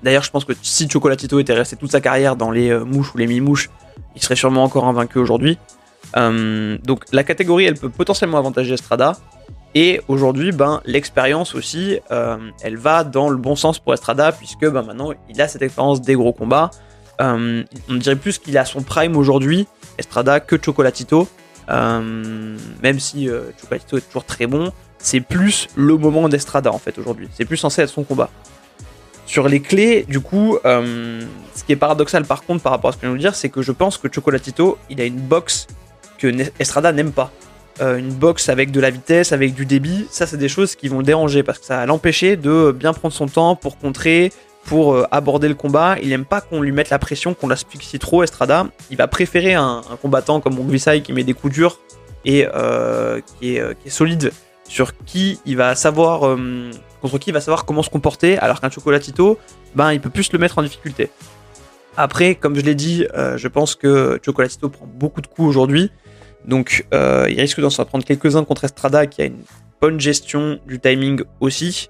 D'ailleurs, 0.04 0.24
je 0.24 0.32
pense 0.32 0.46
que 0.46 0.54
si 0.62 0.90
Chocolatito 0.90 1.40
était 1.40 1.54
resté 1.54 1.76
toute 1.76 1.92
sa 1.92 2.02
carrière 2.02 2.36
dans 2.36 2.52
les 2.52 2.70
euh, 2.70 2.84
mouches 2.84 3.14
ou 3.16 3.18
les 3.18 3.28
mi-mouches, 3.28 3.70
il 4.16 4.22
serait 4.22 4.36
sûrement 4.36 4.64
encore 4.64 4.86
invaincu 4.86 5.20
aujourd'hui. 5.20 5.58
Euh, 6.18 6.78
donc 6.84 7.06
la 7.12 7.24
catégorie, 7.24 7.66
elle 7.66 7.76
peut 7.76 7.90
potentiellement 7.90 8.38
avantager 8.38 8.74
Estrada. 8.74 9.18
Et 9.78 10.00
aujourd'hui, 10.08 10.54
ben, 10.54 10.82
l'expérience 10.86 11.54
aussi, 11.54 12.00
euh, 12.10 12.38
elle 12.62 12.78
va 12.78 13.04
dans 13.04 13.30
le 13.30 13.36
bon 13.36 13.58
sens 13.58 13.78
pour 13.78 13.94
Estrada, 13.94 14.32
puisque 14.32 14.66
ben, 14.66 14.82
maintenant, 14.82 15.12
il 15.30 15.42
a 15.42 15.50
cette 15.50 15.62
expérience 15.62 16.02
des 16.02 16.16
gros 16.16 16.32
combats. 16.32 16.72
Euh, 17.22 17.62
on 17.90 17.96
dirait 17.96 18.16
plus 18.16 18.40
qu'il 18.40 18.58
a 18.58 18.64
son 18.64 18.82
prime 18.82 19.18
aujourd'hui, 19.18 19.68
Estrada, 19.98 20.40
que 20.40 20.56
Chocolatito. 20.62 21.28
Euh, 21.70 22.58
même 22.82 23.00
si 23.00 23.28
Chocolatito 23.60 23.98
est 23.98 24.02
toujours 24.02 24.24
très 24.24 24.48
bon, 24.48 24.72
c'est 24.98 25.20
plus 25.20 25.68
le 25.76 25.98
moment 25.98 26.30
d'Estrada 26.30 26.72
en 26.72 26.80
fait 26.80 26.98
aujourd'hui. 26.98 27.28
C'est 27.34 27.46
plus 27.46 27.58
censé 27.58 27.82
être 27.82 27.90
son 27.90 28.04
combat. 28.04 28.30
Sur 29.26 29.50
les 29.50 29.60
clés, 29.60 30.06
du 30.08 30.20
coup, 30.20 30.60
ce 30.64 31.64
qui 31.66 31.74
est 31.74 31.76
paradoxal 31.76 32.24
par 32.24 32.44
contre 32.44 32.62
par 32.62 32.72
rapport 32.72 32.92
à 32.92 32.94
ce 32.94 32.98
que 32.98 33.08
je 33.08 33.08
viens 33.08 33.16
de 33.16 33.22
dire, 33.22 33.36
c'est 33.36 33.50
que 33.50 33.62
je 33.64 33.72
pense 33.72 33.98
que 33.98 34.08
Chocolatito, 34.14 34.78
il 34.90 35.02
a 35.02 35.06
une 35.06 35.20
boxe 35.20 35.66
que 36.20 36.32
Estrada 36.60 36.92
n'aime 36.92 37.12
pas. 37.12 37.32
Euh, 37.82 37.98
une 37.98 38.14
boxe 38.14 38.48
avec 38.48 38.72
de 38.72 38.80
la 38.80 38.90
vitesse, 38.90 39.34
avec 39.34 39.54
du 39.54 39.66
débit, 39.66 40.08
ça 40.10 40.26
c'est 40.26 40.38
des 40.38 40.48
choses 40.48 40.76
qui 40.76 40.88
vont 40.88 41.00
le 41.00 41.04
déranger 41.04 41.44
parce 41.44 41.60
que 41.60 41.66
ça 41.66 41.78
va 41.78 41.86
l'empêcher 41.86 42.38
de 42.38 42.72
bien 42.72 42.94
prendre 42.94 43.14
son 43.14 43.28
temps 43.28 43.58
pour 43.58 43.78
contrer, 43.78 44.32
pour 44.64 44.94
euh, 44.94 45.06
aborder 45.12 45.50
le 45.50 45.56
combat. 45.56 45.98
Il 46.02 46.08
n'aime 46.08 46.24
pas 46.24 46.40
qu'on 46.40 46.62
lui 46.62 46.72
mette 46.72 46.90
la 46.90 47.00
pression, 47.00 47.34
qu'on 47.34 47.50
l'asphyxie 47.50 48.00
trop, 48.00 48.24
Estrada. 48.24 48.68
Il 48.92 48.98
va 48.98 49.08
préférer 49.08 49.56
un, 49.56 49.82
combattant 50.02 50.40
comme 50.40 50.58
Ongvisai 50.58 51.02
qui 51.02 51.12
met 51.12 51.26
des 51.26 51.34
coups 51.34 51.54
durs 51.54 51.80
et 52.24 52.48
euh, 52.56 53.20
qui, 53.42 53.58
est, 53.58 53.90
solide 53.90 54.32
sur 54.70 54.96
qui 54.98 55.40
il 55.46 55.58
va 55.58 55.76
savoir 55.76 56.22
contre 57.02 57.20
qui 57.20 57.32
il 57.32 57.34
va 57.34 57.42
savoir 57.42 57.66
comment 57.66 57.84
se 57.84 57.90
comporter, 57.90 58.38
alors 58.40 58.62
qu'un 58.62 58.70
Chocolatito, 58.70 59.38
ben 59.76 59.92
il 59.92 60.00
peut 60.00 60.10
plus 60.10 60.32
le 60.32 60.40
mettre 60.40 60.58
en 60.58 60.64
difficulté. 60.64 61.10
Après, 61.98 62.36
comme 62.36 62.56
je 62.56 62.62
l'ai 62.62 62.74
dit, 62.74 63.06
je 63.36 63.48
pense 63.48 63.76
que 63.76 64.20
Chocolatito 64.26 64.70
prend 64.70 64.88
beaucoup 64.88 65.22
de 65.22 65.28
coups 65.28 65.48
aujourd'hui. 65.48 65.92
Donc 66.48 66.86
euh, 66.94 67.28
il 67.30 67.40
risque 67.40 67.60
d'en 67.60 67.70
prendre 67.70 68.06
quelques-uns 68.06 68.44
contre 68.44 68.66
Estrada 68.66 69.08
qui 69.08 69.22
a 69.22 69.26
une 69.26 69.44
bonne 69.82 70.00
gestion 70.00 70.60
du 70.68 70.80
timing 70.80 71.22
aussi. 71.40 71.88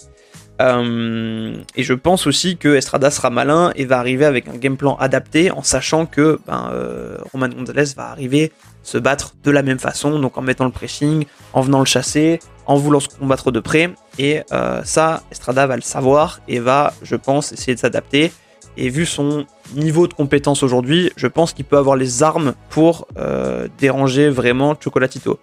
Euh, 0.61 1.57
et 1.75 1.83
je 1.83 1.93
pense 1.93 2.27
aussi 2.27 2.55
que 2.55 2.75
Estrada 2.75 3.11
sera 3.11 3.29
malin 3.29 3.73
et 3.75 3.83
va 3.83 3.99
arriver 3.99 4.23
avec 4.23 4.47
un 4.47 4.55
game 4.55 4.77
plan 4.77 4.95
adapté 4.95 5.51
en 5.51 5.63
sachant 5.63 6.05
que 6.05 6.39
ben, 6.47 6.69
euh, 6.71 7.17
Roman 7.33 7.49
Gonzalez 7.49 7.93
va 7.97 8.07
arriver 8.07 8.53
se 8.81 8.97
battre 8.97 9.33
de 9.43 9.51
la 9.51 9.63
même 9.63 9.79
façon, 9.79 10.19
donc 10.19 10.37
en 10.37 10.41
mettant 10.41 10.63
le 10.63 10.71
pressing, 10.71 11.25
en 11.53 11.61
venant 11.61 11.79
le 11.79 11.85
chasser, 11.85 12.39
en 12.67 12.75
voulant 12.75 12.99
se 12.99 13.09
combattre 13.09 13.51
de 13.51 13.59
près. 13.59 13.89
Et 14.19 14.43
ça, 14.83 15.23
Estrada 15.31 15.65
va 15.65 15.75
le 15.75 15.81
savoir 15.81 16.39
et 16.47 16.59
va, 16.59 16.93
je 17.01 17.15
pense, 17.15 17.51
essayer 17.51 17.73
de 17.73 17.79
s'adapter. 17.79 18.31
Et 18.77 18.89
vu 18.89 19.07
son 19.07 19.47
niveau 19.73 20.07
de 20.07 20.13
compétence 20.13 20.63
aujourd'hui, 20.63 21.11
je 21.15 21.27
pense 21.27 21.53
qu'il 21.53 21.65
peut 21.65 21.77
avoir 21.77 21.95
les 21.95 22.23
armes 22.23 22.53
pour 22.69 23.07
euh, 23.17 23.67
déranger 23.77 24.29
vraiment 24.29 24.75
Chocolatito. 24.79 25.39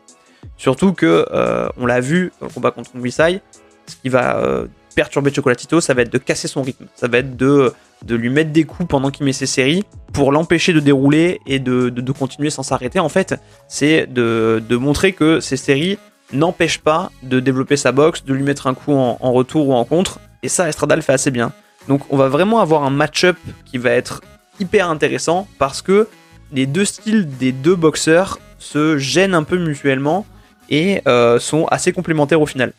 Surtout 0.57 0.93
que, 0.93 1.27
euh, 1.33 1.69
on 1.77 1.87
l'a 1.87 2.01
vu 2.01 2.33
dans 2.41 2.47
le 2.47 2.53
combat 2.53 2.71
contre 2.71 2.91
Muisai, 2.95 3.41
ce 3.87 3.97
qui 4.01 4.09
va 4.09 4.37
euh, 4.37 4.67
perturber 4.95 5.33
Chocolatito, 5.33 5.81
ça 5.81 5.95
va 5.95 6.03
être 6.03 6.13
de 6.13 6.19
casser 6.19 6.49
son 6.49 6.63
rythme. 6.63 6.87
Ça 6.95 7.09
va 7.09 7.19
être 7.19 7.37
de, 7.37 7.73
de 8.05 8.15
lui 8.15 8.31
mettre 8.31 8.51
des 8.51 8.65
coups 8.65 8.89
pendant 8.89 9.11
qu'il 9.11 9.27
met 9.27 9.33
ses 9.33 9.47
séries 9.47 9.83
pour 10.13 10.31
l'empêcher 10.31 10.73
de 10.73 10.81
dérouler 10.81 11.41
et 11.47 11.59
de, 11.59 11.89
de, 11.89 12.13
continuer 12.13 12.51
sans 12.51 12.63
s'arrêter. 12.63 13.01
En 13.01 13.09
fait, 13.09 13.35
c'est 13.67 14.07
de, 14.07 14.63
montrer 14.77 15.13
que 15.13 15.41
ces 15.41 15.57
séries 15.57 15.99
n'empêchent 16.33 16.81
pas 16.81 17.11
de 17.23 17.41
développer 17.41 17.77
sa 17.77 17.93
boxe, 17.93 18.25
de 18.25 18.35
lui 18.35 18.43
mettre 18.43 18.67
un 18.67 18.75
coup 18.75 18.93
en, 18.93 19.19
en 19.21 19.33
retour 19.33 19.69
ou 19.69 19.75
en 19.75 19.85
contre. 19.85 20.21
Et 20.43 20.49
ça, 20.49 20.69
Estrada 20.69 20.97
le 20.97 21.03
fait 21.03 21.13
assez 21.13 21.31
bien. 21.31 21.53
Donc 21.89 22.03
on 22.11 22.17
va 22.17 22.29
vraiment 22.29 22.61
avoir 22.61 22.85
un 22.85 22.91
match-up 22.91 23.37
qui 23.65 23.79
va 23.79 23.91
être 23.91 24.23
hyper 24.61 24.89
intéressant 24.89 25.49
parce 25.59 25.83
que 25.83 26.09
les 26.53 26.67
deux 26.67 26.85
styles 26.85 27.29
des 27.29 27.53
deux 27.53 27.75
boxeurs 27.75 28.39
se 28.59 28.99
gênent 28.99 29.35
un 29.35 29.43
peu 29.43 29.59
mutuellement 29.59 30.27
et 30.71 31.03
euh, 31.07 31.39
sont 31.39 31.67
assez 31.67 31.93
complémentaires 31.93 32.41
au 32.41 32.47
final. 32.47 32.73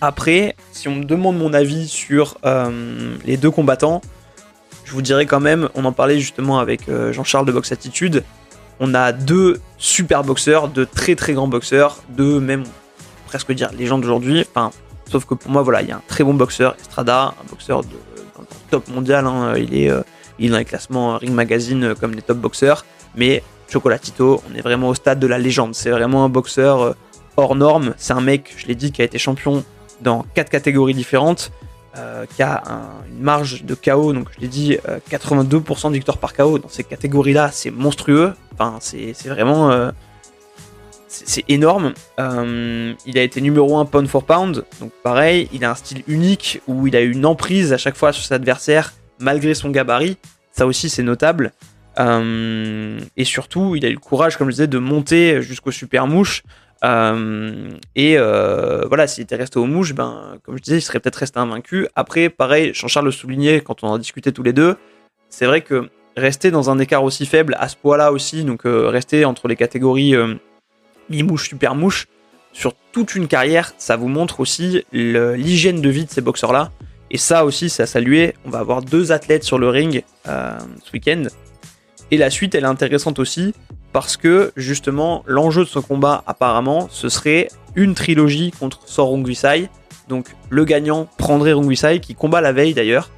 Après, 0.00 0.54
si 0.72 0.88
on 0.88 0.96
me 0.96 1.04
demande 1.04 1.38
mon 1.38 1.52
avis 1.52 1.88
sur 1.88 2.38
euh, 2.44 3.16
les 3.24 3.36
deux 3.36 3.50
combattants, 3.50 4.00
je 4.84 4.92
vous 4.92 5.02
dirais 5.02 5.26
quand 5.26 5.40
même, 5.40 5.68
on 5.74 5.84
en 5.84 5.92
parlait 5.92 6.18
justement 6.18 6.58
avec 6.60 6.88
euh, 6.88 7.12
Jean-Charles 7.12 7.46
de 7.46 7.52
Box 7.52 7.72
Attitude, 7.72 8.24
on 8.80 8.94
a 8.94 9.12
deux 9.12 9.60
super 9.76 10.22
boxeurs, 10.22 10.68
deux 10.68 10.86
très 10.86 11.16
très 11.16 11.32
grands 11.32 11.48
boxeurs, 11.48 11.98
deux 12.10 12.38
même 12.40 12.64
presque 13.26 13.52
dire 13.52 13.70
légendes 13.72 14.04
aujourd'hui. 14.04 14.46
Enfin, 14.54 14.70
sauf 15.10 15.24
que 15.24 15.34
pour 15.34 15.50
moi, 15.50 15.62
voilà, 15.62 15.82
il 15.82 15.88
y 15.88 15.92
a 15.92 15.96
un 15.96 16.02
très 16.06 16.24
bon 16.24 16.34
boxeur, 16.34 16.76
Estrada, 16.80 17.34
un 17.40 17.50
boxeur 17.50 17.82
de 17.82 17.88
top 18.70 18.88
mondial. 18.88 19.26
Hein. 19.26 19.54
il, 19.56 19.76
est, 19.76 19.90
euh, 19.90 20.02
il 20.38 20.46
est 20.46 20.50
dans 20.50 20.58
les 20.58 20.64
classements 20.64 21.16
Ring 21.18 21.32
Magazine 21.32 21.84
euh, 21.84 21.94
comme 21.94 22.12
les 22.12 22.22
top 22.22 22.38
boxeurs. 22.38 22.84
Mais 23.16 23.42
Chocolatito, 23.68 24.42
on 24.50 24.56
est 24.56 24.60
vraiment 24.60 24.88
au 24.88 24.94
stade 24.94 25.18
de 25.18 25.26
la 25.26 25.38
légende. 25.38 25.74
C'est 25.74 25.90
vraiment 25.90 26.24
un 26.24 26.28
boxeur 26.28 26.82
euh, 26.82 26.92
hors 27.36 27.54
norme. 27.54 27.94
C'est 27.96 28.12
un 28.12 28.20
mec, 28.20 28.54
je 28.56 28.66
l'ai 28.66 28.74
dit, 28.74 28.92
qui 28.92 29.02
a 29.02 29.04
été 29.04 29.18
champion 29.18 29.64
dans 30.00 30.24
quatre 30.34 30.50
catégories 30.50 30.94
différentes. 30.94 31.50
qui 32.36 32.42
a 32.44 32.62
une 33.10 33.22
marge 33.22 33.64
de 33.64 33.74
KO, 33.74 34.12
donc 34.12 34.28
je 34.36 34.40
l'ai 34.40 34.46
dit, 34.46 34.78
82% 35.10 35.88
de 35.88 35.94
victoire 35.94 36.18
par 36.18 36.32
KO 36.32 36.60
dans 36.60 36.68
ces 36.68 36.84
catégories-là, 36.84 37.50
c'est 37.52 37.72
monstrueux. 37.72 38.34
Enfin, 38.54 38.78
c'est 38.80 39.26
vraiment 39.26 39.90
c'est 41.08 41.44
énorme. 41.48 41.94
Euh, 42.20 42.92
il 43.06 43.18
a 43.18 43.22
été 43.22 43.40
numéro 43.40 43.78
1 43.78 43.86
pound 43.86 44.06
for 44.06 44.24
pound, 44.24 44.64
donc 44.80 44.92
pareil, 45.02 45.48
il 45.52 45.64
a 45.64 45.70
un 45.70 45.74
style 45.74 46.02
unique 46.06 46.60
où 46.66 46.86
il 46.86 46.94
a 46.94 47.00
une 47.00 47.24
emprise 47.24 47.72
à 47.72 47.78
chaque 47.78 47.96
fois 47.96 48.12
sur 48.12 48.24
ses 48.24 48.34
adversaires 48.34 48.92
malgré 49.18 49.54
son 49.54 49.70
gabarit. 49.70 50.18
Ça 50.52 50.66
aussi, 50.66 50.90
c'est 50.90 51.02
notable. 51.02 51.52
Euh, 51.98 53.00
et 53.16 53.24
surtout, 53.24 53.74
il 53.74 53.84
a 53.84 53.88
eu 53.88 53.94
le 53.94 53.98
courage, 53.98 54.36
comme 54.36 54.48
je 54.48 54.52
disais, 54.52 54.66
de 54.66 54.78
monter 54.78 55.42
jusqu'au 55.42 55.70
super 55.70 56.06
mouche. 56.06 56.42
et 56.84 58.16
voilà, 58.16 59.06
s'il 59.06 59.24
était 59.24 59.36
resté 59.36 59.58
au 59.58 59.66
mouche, 59.66 59.94
ben, 59.94 60.36
comme 60.44 60.56
je 60.58 60.62
disais, 60.62 60.78
il 60.78 60.82
serait 60.82 61.00
peut-être 61.00 61.16
resté 61.16 61.38
invaincu. 61.38 61.88
Après, 61.96 62.28
pareil, 62.28 62.72
Jean-Charles 62.74 63.06
le 63.06 63.12
soulignait 63.12 63.60
quand 63.60 63.82
on 63.82 63.92
a 63.94 63.98
discuté 63.98 64.30
tous 64.30 64.42
les 64.42 64.52
deux, 64.52 64.76
c'est 65.30 65.46
vrai 65.46 65.62
que 65.62 65.88
rester 66.16 66.50
dans 66.50 66.70
un 66.70 66.78
écart 66.78 67.04
aussi 67.04 67.26
faible, 67.26 67.56
à 67.58 67.68
ce 67.68 67.76
poids-là 67.76 68.12
aussi, 68.12 68.44
donc 68.44 68.62
rester 68.64 69.24
entre 69.24 69.48
les 69.48 69.56
catégories 69.56 70.14
mi-mouche, 71.10 71.48
super-mouche, 71.48 72.06
sur 72.52 72.74
toute 72.92 73.14
une 73.14 73.28
carrière, 73.28 73.72
ça 73.78 73.96
vous 73.96 74.08
montre 74.08 74.40
aussi 74.40 74.84
l'hygiène 74.92 75.80
de 75.80 75.88
vie 75.88 76.04
de 76.04 76.10
ces 76.10 76.20
boxeurs-là. 76.20 76.70
Et 77.10 77.18
ça 77.18 77.44
aussi, 77.44 77.70
c'est 77.70 77.84
à 77.84 77.86
saluer. 77.86 78.34
On 78.44 78.50
va 78.50 78.58
avoir 78.58 78.82
deux 78.82 79.12
athlètes 79.12 79.44
sur 79.44 79.58
le 79.58 79.68
ring 79.68 80.02
euh, 80.26 80.58
ce 80.84 80.92
week-end. 80.92 81.24
Et 82.10 82.16
la 82.16 82.30
suite, 82.30 82.54
elle 82.54 82.64
est 82.64 82.68
intéressante 82.68 83.18
aussi 83.18 83.54
parce 83.92 84.16
que 84.16 84.52
justement, 84.56 85.22
l'enjeu 85.26 85.64
de 85.64 85.68
ce 85.68 85.78
combat, 85.78 86.22
apparemment, 86.26 86.88
ce 86.90 87.08
serait 87.08 87.48
une 87.74 87.94
trilogie 87.94 88.50
contre 88.50 88.80
Sor. 88.86 89.16
Donc 90.08 90.26
le 90.50 90.64
gagnant 90.64 91.08
prendrait 91.16 91.52
Rungvisai, 91.52 92.00
qui 92.00 92.14
combat 92.14 92.40
la 92.40 92.52
veille 92.52 92.74
d'ailleurs. 92.74 93.10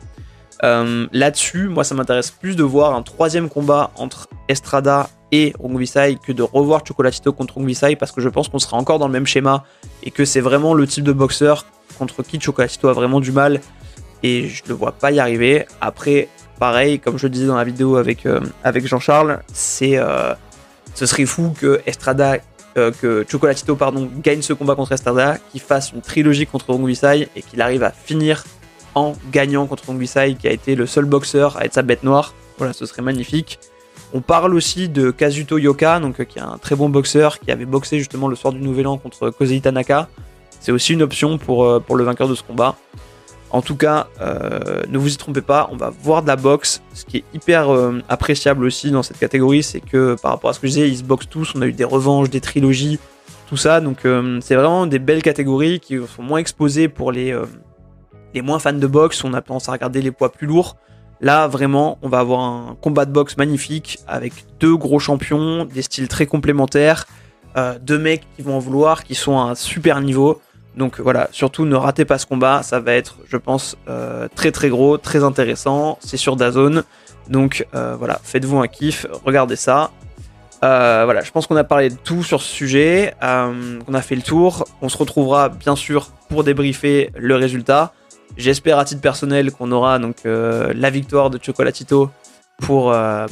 Euh, 0.63 1.07
là-dessus, 1.13 1.69
moi, 1.69 1.85
ça 1.85 1.95
m'intéresse 1.95 2.31
plus 2.31 2.57
de 2.57 2.63
voir 2.63 2.95
un 2.95 3.03
troisième 3.03 3.49
combat 3.49 3.91
entre 3.97 4.29
Estrada 4.49 5.09
et 5.33 5.53
Rungvisai 5.63 6.19
que 6.23 6.33
de 6.33 6.43
revoir 6.43 6.85
Chocolatito 6.87 7.33
contre 7.33 7.59
Rungvisai 7.59 7.97
parce 7.97 8.13
que 8.13 8.21
je 8.21 8.29
pense 8.29 8.49
qu'on 8.49 8.59
sera 8.59 8.77
encore 8.77 8.99
dans 8.99 9.07
le 9.07 9.13
même 9.13 9.27
schéma 9.27 9.65
et 10.03 10.11
que 10.11 10.25
c'est 10.25 10.41
vraiment 10.41 10.75
le 10.75 10.87
type 10.87 11.05
de 11.05 11.13
boxeur 11.13 11.67
contre 11.99 12.23
qui 12.23 12.41
Chocolatito 12.41 12.89
a 12.89 12.93
vraiment 12.93 13.21
du 13.21 13.33
mal 13.33 13.61
et 14.23 14.49
je 14.49 14.63
ne 14.69 14.73
vois 14.75 14.93
pas 14.93 15.11
y 15.13 15.21
arriver. 15.21 15.67
Après, 15.81 16.29
pareil, 16.59 16.99
comme 16.99 17.19
je 17.19 17.27
le 17.27 17.31
disais 17.31 17.47
dans 17.47 17.57
la 17.57 17.65
vidéo 17.65 17.97
avec, 17.97 18.27
euh, 18.27 18.41
avec 18.65 18.87
Jean-Charles, 18.87 19.41
c'est 19.53 19.97
euh, 19.97 20.35
ce 20.95 21.07
serait 21.07 21.27
fou 21.27 21.55
que 21.59 21.81
Estrada, 21.87 22.39
euh, 22.77 22.91
que 23.01 23.25
Chocolatito 23.29 23.77
pardon, 23.77 24.09
gagne 24.23 24.43
ce 24.43 24.53
combat 24.53 24.75
contre 24.75 24.93
Estrada, 24.93 25.39
qu'il 25.51 25.61
fasse 25.61 25.93
une 25.93 26.03
trilogie 26.03 26.47
contre 26.47 26.73
Rungvisai 26.73 27.29
et 27.35 27.43
qu'il 27.43 27.63
arrive 27.63 27.83
à 27.83 27.91
finir 27.91 28.45
en 28.95 29.15
gagnant 29.31 29.67
contre 29.67 29.89
Rungvisai, 29.89 30.35
qui 30.35 30.49
a 30.49 30.53
été 30.53 30.75
le 30.75 30.87
seul 30.87 31.05
boxeur 31.05 31.57
à 31.57 31.65
être 31.65 31.75
sa 31.75 31.83
bête 31.83 32.03
noire. 32.03 32.35
Voilà, 32.59 32.73
ce 32.73 32.87
serait 32.87 33.03
magnifique. 33.03 33.59
On 34.13 34.21
parle 34.21 34.55
aussi 34.55 34.89
de 34.89 35.11
Kazuto 35.11 35.59
Yoka, 35.59 36.01
donc, 36.01 36.25
qui 36.25 36.39
est 36.39 36.43
un 36.43 36.59
très 36.59 36.75
bon 36.75 36.89
boxeur, 36.89 37.39
qui 37.39 37.51
avait 37.51 37.65
boxé 37.65 37.99
justement 37.99 38.29
le 38.29 38.37
soir 38.37 38.53
du 38.53 38.61
Nouvel 38.61 38.87
An 38.87 38.99
contre 38.99 39.31
Kozei 39.31 39.61
Tanaka. 39.61 40.09
C'est 40.59 40.73
aussi 40.73 40.93
une 40.93 41.03
option 41.03 41.39
pour, 41.39 41.83
pour 41.83 41.97
le 41.97 42.05
vainqueur 42.05 42.29
de 42.29 42.35
ce 42.35 42.43
combat. 42.43 42.77
En 43.53 43.63
tout 43.63 43.75
cas, 43.75 44.07
euh, 44.21 44.83
ne 44.89 44.97
vous 44.97 45.13
y 45.13 45.17
trompez 45.17 45.41
pas, 45.41 45.69
on 45.73 45.77
va 45.77 45.91
voir 45.91 46.23
de 46.23 46.29
la 46.29 46.37
boxe. 46.37 46.83
Ce 46.95 47.05
qui 47.05 47.19
est 47.19 47.25
hyper 47.35 47.71
euh, 47.71 48.01
appréciable 48.09 48.65
aussi 48.65 48.93
dans 48.93 49.03
cette 49.03 49.19
catégorie, 49.19 49.65
c'est 49.65 49.81
que 49.81 50.15
par 50.23 50.31
rapport 50.31 50.51
à 50.51 50.53
ce 50.53 50.61
que 50.61 50.69
je 50.69 50.73
disais, 50.75 50.89
ils 50.89 50.99
se 50.99 51.03
boxent 51.03 51.29
tous. 51.29 51.53
On 51.57 51.63
a 51.63 51.67
eu 51.67 51.73
des 51.73 51.85
revanches, 51.85 52.31
des 52.31 52.41
trilogies, 52.41 53.01
tout 53.49 53.57
ça. 53.57 53.81
Donc 53.81 54.05
euh, 54.05 54.39
c'est 54.41 54.55
vraiment 54.55 54.87
des 54.87 55.01
belles 55.01 55.23
catégories 55.23 55.81
qui 55.81 55.99
sont 56.15 56.23
moins 56.23 56.39
exposées 56.39 56.89
pour 56.89 57.11
les, 57.11 57.37
les 58.35 58.43
moins 58.43 58.61
fans 58.61 58.73
de 58.73 58.87
boxe. 58.87 59.25
On 59.25 59.35
a 59.35 59.41
tendance 59.43 59.69
à 59.69 59.73
regarder 59.73 60.01
les 60.01 60.13
poids 60.13 60.31
plus 60.31 60.47
lourds. 60.47 60.77
Là, 61.21 61.49
vraiment, 61.49 61.99
on 62.03 62.09
va 62.09 62.21
avoir 62.21 62.41
un 62.41 62.77
combat 62.81 63.05
de 63.05 63.13
boxe 63.13 63.37
magnifique 63.37 63.99
avec 64.07 64.33
deux 64.59 64.77
gros 64.77 64.99
champions, 64.99 65.65
des 65.65 65.83
styles 65.83 66.09
très 66.09 66.27
complémentaires, 66.27 67.07
deux 67.83 67.99
mecs 67.99 68.27
qui 68.37 68.43
vont 68.43 68.57
en 68.57 68.59
vouloir, 68.59 69.05
qui 69.05 69.15
sont 69.15 69.39
à 69.39 69.43
un 69.43 69.55
super 69.55 70.01
niveau. 70.01 70.41
Donc 70.77 71.01
voilà, 71.01 71.29
surtout 71.33 71.65
ne 71.65 71.75
ratez 71.75 72.05
pas 72.05 72.19
ce 72.19 72.27
combat, 72.27 72.63
ça 72.63 72.81
va 72.81 72.93
être, 72.93 73.17
je 73.29 73.37
pense, 73.37 73.77
euh, 73.89 74.29
très 74.35 74.53
très 74.53 74.69
gros, 74.69 74.99
très 74.99 75.25
intéressant. 75.25 75.99
C'est 76.01 76.17
sur 76.17 76.37
Dazone, 76.37 76.85
donc 77.29 77.67
euh, 77.75 77.97
voilà, 77.99 78.21
faites-vous 78.23 78.59
un 78.59 78.69
kiff, 78.69 79.07
regardez 79.25 79.57
ça. 79.57 79.91
Euh, 80.63 81.03
voilà, 81.05 81.23
je 81.23 81.31
pense 81.33 81.47
qu'on 81.47 81.57
a 81.57 81.65
parlé 81.65 81.89
de 81.91 81.97
tout 81.97 82.23
sur 82.23 82.41
ce 82.41 82.49
sujet, 82.49 83.15
on 83.23 83.95
a 83.95 84.03
fait 84.03 84.15
le 84.15 84.23
tour. 84.23 84.65
On 84.81 84.89
se 84.89 84.97
retrouvera 84.97 85.49
bien 85.49 85.75
sûr 85.75 86.11
pour 86.29 86.45
débriefer 86.45 87.11
le 87.17 87.35
résultat. 87.35 87.93
J'espère 88.37 88.79
à 88.79 88.85
titre 88.85 89.01
personnel 89.01 89.53
qu'on 89.53 89.73
aura 89.73 89.99
donc 89.99 90.17
la 90.25 90.91
victoire 90.91 91.31
de 91.31 91.39
Chocolatito 91.43 92.11
pour, 92.59 92.91
ben, 92.91 93.27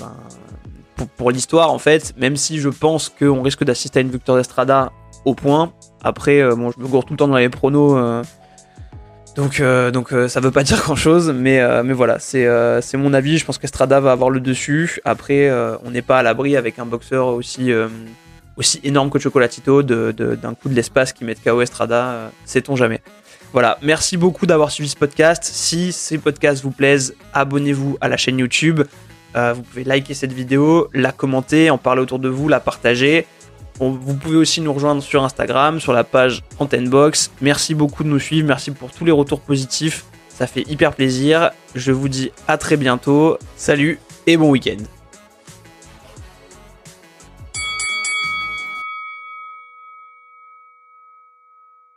pour, 0.97 1.09
pour 1.09 1.31
l'histoire 1.31 1.73
en 1.73 1.79
fait, 1.79 2.15
même 2.19 2.37
si 2.37 2.59
je 2.59 2.69
pense 2.69 3.09
qu'on 3.09 3.43
risque 3.43 3.65
d'assister 3.65 4.01
à 4.01 4.03
une 4.03 4.11
victoire 4.11 4.37
d'Estrada 4.37 4.93
au 5.25 5.35
point. 5.35 5.73
Après, 6.03 6.41
euh, 6.41 6.55
bon, 6.55 6.71
je 6.71 6.81
me 6.81 6.87
gourde 6.87 7.07
tout 7.07 7.15
le 7.15 7.19
temps 7.19 7.29
dans 7.29 7.37
les 7.37 7.49
pronos. 7.49 7.97
Euh, 7.97 8.23
donc, 9.37 9.61
euh, 9.61 9.91
donc 9.91 10.13
ça 10.29 10.41
veut 10.41 10.51
pas 10.51 10.63
dire 10.65 10.81
grand 10.81 10.97
chose, 10.97 11.33
mais, 11.35 11.61
mais 11.83 11.93
voilà, 11.93 12.19
c'est 12.19 12.97
mon 12.97 13.15
avis. 13.15 13.39
Je 13.39 13.45
pense 13.45 13.59
qu'Estrada 13.59 14.01
va 14.01 14.13
avoir 14.13 14.31
le 14.31 14.41
dessus. 14.41 15.01
Après, 15.05 15.51
on 15.85 15.91
n'est 15.91 16.03
pas 16.03 16.19
à 16.19 16.23
l'abri 16.23 16.57
avec 16.57 16.79
un 16.79 16.87
boxeur 16.87 17.29
aussi, 17.29 17.71
aussi 18.57 18.81
énorme 18.83 19.11
que 19.11 19.19
Chocolatito 19.19 19.83
d'un 19.83 20.55
coup 20.55 20.69
de 20.69 20.75
l'espace 20.75 21.13
qui 21.13 21.25
met 21.25 21.37
KO 21.37 21.61
Estrada. 21.61 22.31
Sait-on 22.45 22.75
jamais. 22.75 23.01
Voilà, 23.53 23.79
merci 23.83 24.17
beaucoup 24.17 24.47
d'avoir 24.47 24.71
suivi 24.71 24.89
ce 24.89 24.97
podcast. 24.97 25.43
Si 25.45 25.93
ces 25.93 26.19
podcasts 26.19 26.63
vous 26.63 26.71
plaisent, 26.71 27.15
abonnez-vous 27.33 27.99
à 28.01 28.09
la 28.09 28.17
chaîne 28.17 28.39
YouTube. 28.39 28.83
vous 29.35 29.63
pouvez 29.63 29.85
liker 29.85 30.15
cette 30.15 30.33
vidéo, 30.33 30.89
la 30.93 31.13
commenter, 31.13 31.71
en 31.71 31.79
parler 31.79 32.03
autour 32.03 32.19
de 32.19 32.29
vous, 32.29 32.49
la 32.49 32.61
partager 32.61 33.27
vous 33.81 34.15
pouvez 34.15 34.37
aussi 34.37 34.61
nous 34.61 34.73
rejoindre 34.73 35.03
sur 35.03 35.25
Instagram, 35.25 35.81
sur 35.81 35.93
la 35.93 36.05
page 36.05 36.43
Antennebox. 36.59 37.31
Merci 37.41 37.75
beaucoup 37.75 38.05
de 38.05 38.09
nous 38.09 38.19
suivre, 38.19 38.47
merci 38.47 38.71
pour 38.71 38.91
tous 38.91 39.05
les 39.05 39.13
retours 39.13 39.41
positifs, 39.41 40.05
ça 40.29 40.47
fait 40.47 40.69
hyper 40.69 40.95
plaisir. 40.95 41.51
Je 41.75 41.93
vous 41.93 42.09
dis 42.09 42.33
à 42.47 42.59
très 42.59 42.77
bientôt, 42.77 43.39
salut 43.57 43.99
et 44.27 44.37
bon 44.37 44.51
week-end. 44.51 44.98